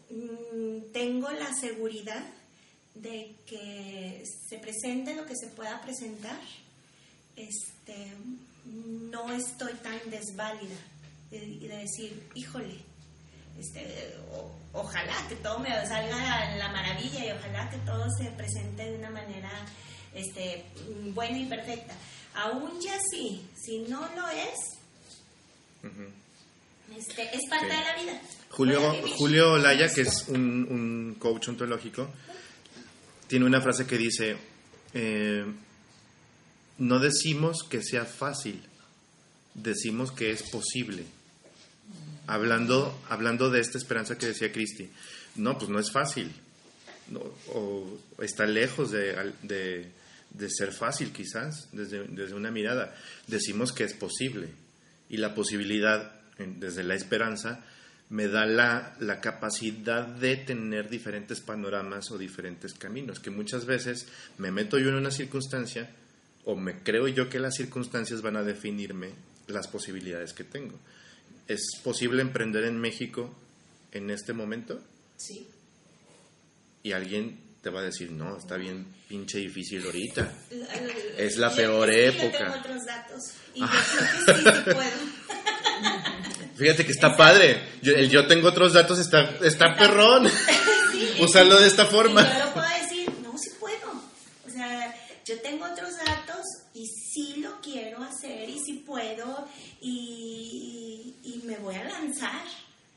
[0.09, 2.23] mm, tengo la seguridad
[2.95, 6.39] de que se presente lo que se pueda presentar,
[7.35, 8.13] este,
[8.65, 10.75] no estoy tan desválida
[11.31, 12.88] y de, de decir, híjole,
[13.59, 18.29] este, o- ojalá que todo me salga a la maravilla y ojalá que todo se
[18.31, 19.51] presente de una manera
[20.13, 20.65] este,
[21.13, 21.93] buena y perfecta.
[22.35, 24.55] Aún ya sí, si no lo es,
[26.97, 27.77] este, es parte Sí.
[27.77, 28.21] de la vida.
[28.51, 28.95] Julio.
[29.17, 32.09] Julio Olaya, que es un, un coach ontológico,
[33.27, 34.37] tiene una frase que dice,
[34.93, 35.45] eh,
[36.79, 38.61] no decimos que sea fácil,
[39.53, 41.05] decimos que es posible.
[42.29, 44.89] Hablando, hablando de esta esperanza que decía Cristi,
[45.35, 46.31] no, pues no es fácil,
[47.53, 49.91] o está lejos de, de-
[50.29, 52.95] de ser fácil quizás, desde, desde una mirada.
[53.25, 54.49] Decimos que es posible
[55.09, 57.65] y la posibilidad, desde la esperanza,
[58.11, 64.07] me da la, la capacidad de tener diferentes panoramas o diferentes caminos, que muchas veces
[64.37, 65.89] me meto yo en una circunstancia
[66.45, 69.09] o me creo yo que las circunstancias van a definirme
[69.47, 70.79] las posibilidades que tengo.
[71.49, 73.33] ¿Es posible emprender en México
[73.91, 74.79] en este momento?
[75.17, 75.47] Sí.
[76.83, 80.31] Y alguien te va a decir, no, está bien pinche difícil ahorita.
[81.17, 82.37] Es la peor Yo época.
[82.37, 83.19] tengo otros datos
[83.55, 86.55] y yo creo que sí, sí puedo.
[86.55, 87.63] Fíjate que está padre.
[87.81, 90.29] Yo, el yo tengo otros datos, está, está perrón.
[91.19, 92.21] Usarlo de esta forma.
[92.31, 93.91] Yo lo puedo decir, no, sí puedo.
[94.47, 94.95] O sea,
[95.25, 96.45] yo tengo otros datos
[96.75, 99.47] y sí lo quiero hacer y sí puedo
[99.81, 100.78] y
[101.49, 102.41] me voy a lanzar.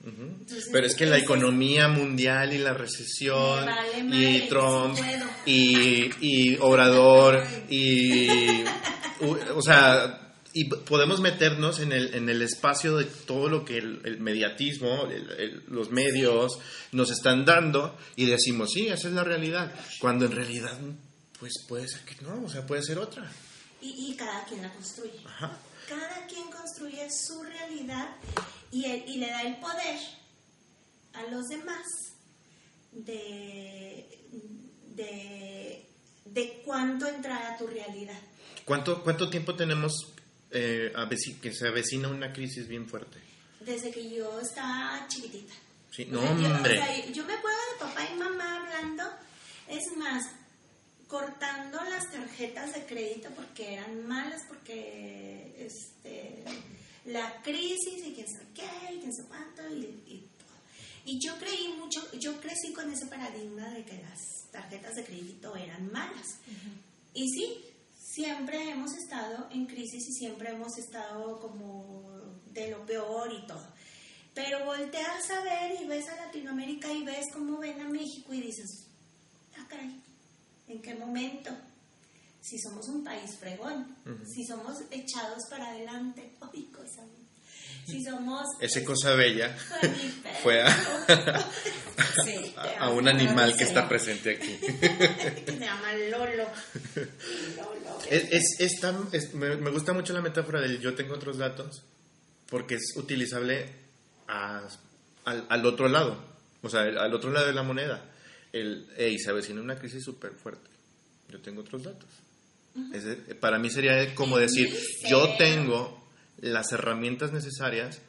[0.04, 5.02] Entonces, Pero es que la economía mundial y la recesión vale y madre, Trump sí
[5.46, 6.10] y,
[6.52, 8.26] y Obrador y
[9.54, 10.18] o sea
[10.54, 15.06] y podemos meternos en el, en el espacio de todo lo que el, el mediatismo,
[15.06, 16.58] el- los medios
[16.90, 20.76] nos están dando y decimos, sí, esa es la realidad, cuando en realidad
[21.40, 23.30] pues puede ser que no, o sea, puede ser otra.
[23.80, 25.20] Y, y cada quien la construye.
[25.24, 25.56] Ajá.
[25.92, 28.16] Cada quien construye su realidad
[28.70, 29.98] y, el- y le da el poder
[31.12, 31.82] a los demás
[32.92, 34.08] de,
[34.94, 35.86] de,
[36.24, 38.18] de cuánto entrar a tu realidad.
[38.64, 39.92] ¿Cuánto, cuánto tiempo tenemos
[40.50, 40.92] eh,
[41.40, 43.18] que se avecina una crisis bien fuerte?
[43.60, 45.54] Desde que yo estaba chiquitita.
[45.90, 46.74] Sí, O no, sea, yo, o hombre.
[46.76, 49.04] sea, yo me acuerdo de papá y mamá hablando,
[49.68, 50.24] es más,
[51.12, 56.42] cortando las tarjetas de crédito porque eran malas, porque este,
[57.04, 60.56] la crisis y quién sabe qué, y quién sabe cuánto, y, y todo.
[61.04, 65.54] Y yo creí mucho, yo crecí con ese paradigma de que las tarjetas de crédito
[65.54, 66.38] eran malas.
[67.12, 67.62] Y sí,
[67.94, 72.10] siempre hemos estado en crisis y siempre hemos estado como
[72.52, 73.66] de lo peor y todo.
[74.32, 78.40] Pero volteas a ver y ves a Latinoamérica y ves cómo ven a México y
[78.40, 78.86] dices,
[79.58, 80.00] ah, caray,
[80.72, 81.50] ¿en qué momento?
[82.40, 83.96] Si somos un país fregón,
[84.26, 87.02] si somos echados para adelante, ay, cosa
[87.86, 88.42] si somos...
[88.60, 89.56] Ese cosa bella
[90.42, 90.68] Fue a,
[92.24, 92.54] Sí.
[92.56, 94.56] a- a un animal que está presente aquí.
[94.60, 96.44] que se llama Lolo.
[97.56, 97.98] Lolo.
[98.08, 101.38] Es, es- es tan- es- me, me gusta mucho la metáfora del yo tengo otros
[101.38, 101.82] datos
[102.48, 103.68] porque es utilizable
[104.28, 104.68] a-
[105.24, 106.22] al, al otro lado,
[106.62, 108.04] o sea, al otro lado de la moneda.
[108.52, 110.68] El, hey, se avecina una crisis súper fuerte.
[111.28, 112.08] Yo tengo otros datos.
[112.92, 114.68] Es de- para mí sería como decir,
[115.08, 116.06] yo tengo
[116.40, 118.00] las herramientas necesarias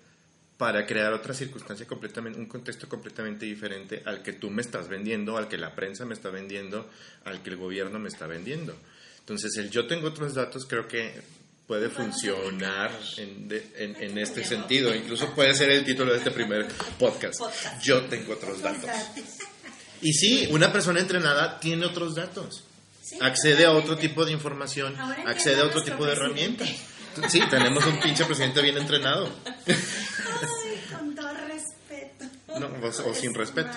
[0.57, 5.37] para crear otra circunstancia completamente, un contexto completamente diferente al que tú me estás vendiendo,
[5.37, 6.89] al que la prensa me está vendiendo,
[7.25, 8.75] al que el gobierno me está vendiendo.
[9.19, 11.11] Entonces, el yo tengo otros datos creo que
[11.67, 14.93] puede funcionar en, de- en- en este sentido.
[14.95, 16.67] Incluso puede ser el título de este primer
[16.99, 17.39] podcast.
[17.81, 18.89] Yo tengo otros datos.
[20.03, 22.63] Y sí, una persona entrenada tiene otros datos.
[23.01, 26.63] Sí, accede a otro tipo de información, Ahora accede a otro tipo de presidente.
[26.63, 27.31] herramientas.
[27.31, 29.29] Sí, tenemos un pinche presidente bien entrenado.
[29.67, 29.75] Ay,
[30.95, 32.25] con todo respeto.
[32.59, 33.69] No, o- o sin Es respeto.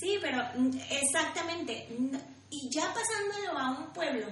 [0.00, 1.88] Sí, pero mm, exactamente.
[2.50, 4.26] Y ya pasándolo a un pueblo,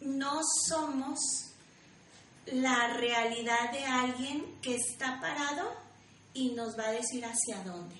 [0.00, 1.18] no somos
[2.52, 5.72] la realidad de alguien que está parado
[6.38, 7.96] y nos va a decir hacia dónde.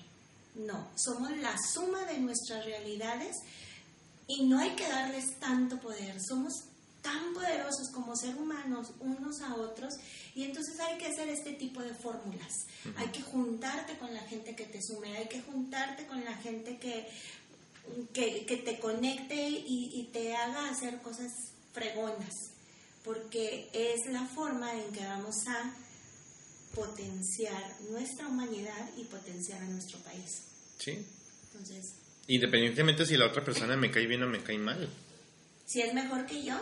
[0.55, 3.35] No, somos la suma de nuestras realidades
[4.27, 6.17] y no hay que darles tanto poder.
[6.21, 6.53] Somos
[7.01, 9.93] tan poderosos como ser humanos unos a otros
[10.35, 12.53] y entonces hay que hacer este tipo de fórmulas.
[12.95, 16.77] Hay que juntarte con la gente que te sume, hay que juntarte con la gente
[16.77, 17.07] que,
[18.13, 21.31] que, que te conecte y, y te haga hacer cosas
[21.73, 22.33] fregonas,
[23.03, 25.73] porque es la forma en que vamos a
[26.75, 30.43] potenciar nuestra humanidad y potenciar a nuestro país.
[30.77, 31.05] Sí.
[31.51, 31.93] Entonces,
[32.27, 34.87] Independientemente si la otra persona me cae bien o me cae mal.
[35.65, 36.55] si es mejor que yo,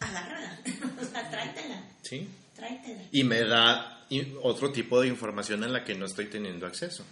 [0.00, 0.58] agárrala,
[1.02, 2.28] o sea, tráetela, Sí.
[2.56, 3.02] tráetela.
[3.12, 4.06] Y me da
[4.42, 7.04] otro tipo de información a la que no estoy teniendo acceso.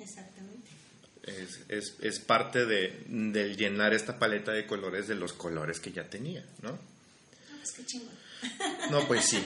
[0.00, 0.68] Exactamente.
[1.24, 5.92] Es, es, es parte de, del llenar esta paleta de colores de los colores que
[5.92, 6.70] ya tenía, ¿no?
[6.70, 8.14] Ah, pues qué chingón.
[8.90, 9.44] No, pues sí.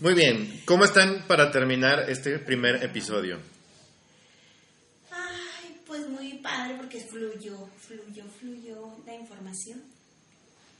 [0.00, 0.62] Muy bien.
[0.64, 3.38] ¿Cómo están para terminar este primer episodio?
[5.10, 9.80] Ay, pues muy padre porque fluyó, fluyó, fluyó la información.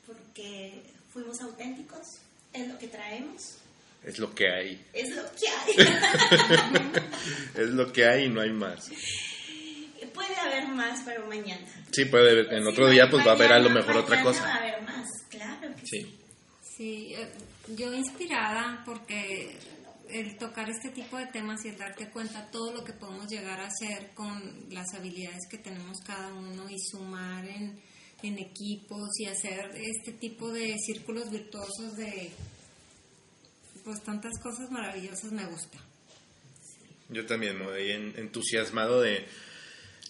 [0.07, 0.83] Porque
[1.13, 2.19] fuimos auténticos,
[2.53, 3.59] es lo que traemos,
[4.05, 4.85] Es lo que hay.
[4.93, 5.89] es lo que hay.
[7.57, 8.89] Es lo que hay y no hay más.
[10.15, 11.67] Puede haber más, pero mañana.
[11.93, 12.53] Sí, puede haber.
[12.55, 14.43] En Sí, otro día pues va a haber a lo mejor otra cosa.
[14.43, 16.03] va a haber más, claro que sí.
[16.03, 16.19] Sí.
[16.77, 17.31] Sí, eh,
[17.77, 19.57] yo inspirada porque
[20.11, 23.61] el tocar este tipo de temas y el darte cuenta todo lo que podemos llegar
[23.61, 27.81] a hacer con las habilidades que tenemos cada uno y sumar en,
[28.23, 32.31] en equipos y hacer este tipo de círculos virtuosos de
[33.85, 35.79] pues tantas cosas maravillosas me gusta.
[37.09, 39.25] Yo también me voy en- entusiasmado de,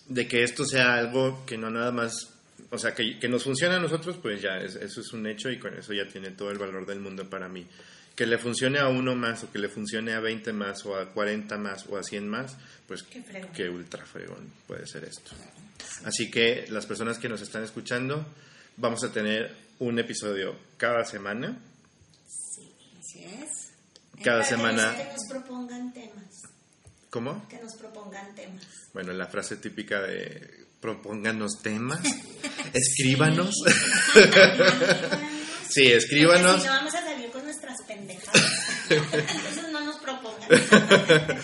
[0.09, 2.15] de que esto sea algo que no nada más,
[2.77, 5.51] o sea, que, que nos funcione a nosotros, pues ya, es- eso es un hecho
[5.51, 7.67] y con eso ya tiene todo el valor del mundo para mí.
[8.15, 11.13] que le funcione a uno más o que le funcione a 20 más o a
[11.13, 12.57] 40 más o a 100 más,
[12.89, 13.51] pues Qué fregón.
[13.53, 15.33] qué ultra fregón puede ser esto.
[16.05, 18.25] Así que las personas que nos están escuchando,
[18.79, 21.59] vamos a tener un episodio cada semana.
[22.99, 23.73] Así es.
[24.25, 26.43] Cada que semana, Que nos propongan temas.
[27.11, 27.47] ¿cómo?
[27.49, 28.65] Que nos propongan temas.
[28.95, 32.01] Bueno, la frase típica de propónganos temas,
[32.73, 33.55] escríbanos.
[35.69, 36.57] Sí, escríbanos.
[36.63, 38.91] Si no, vamos a salir con nuestras pendejadas.
[38.91, 40.49] Entonces no nos propongan.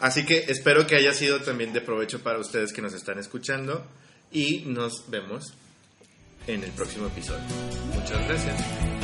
[0.00, 3.86] Así que espero que haya sido también de provecho para ustedes que nos están escuchando
[4.32, 5.54] y nos vemos
[6.46, 7.44] en el próximo episodio.
[7.94, 9.03] Muchas gracias.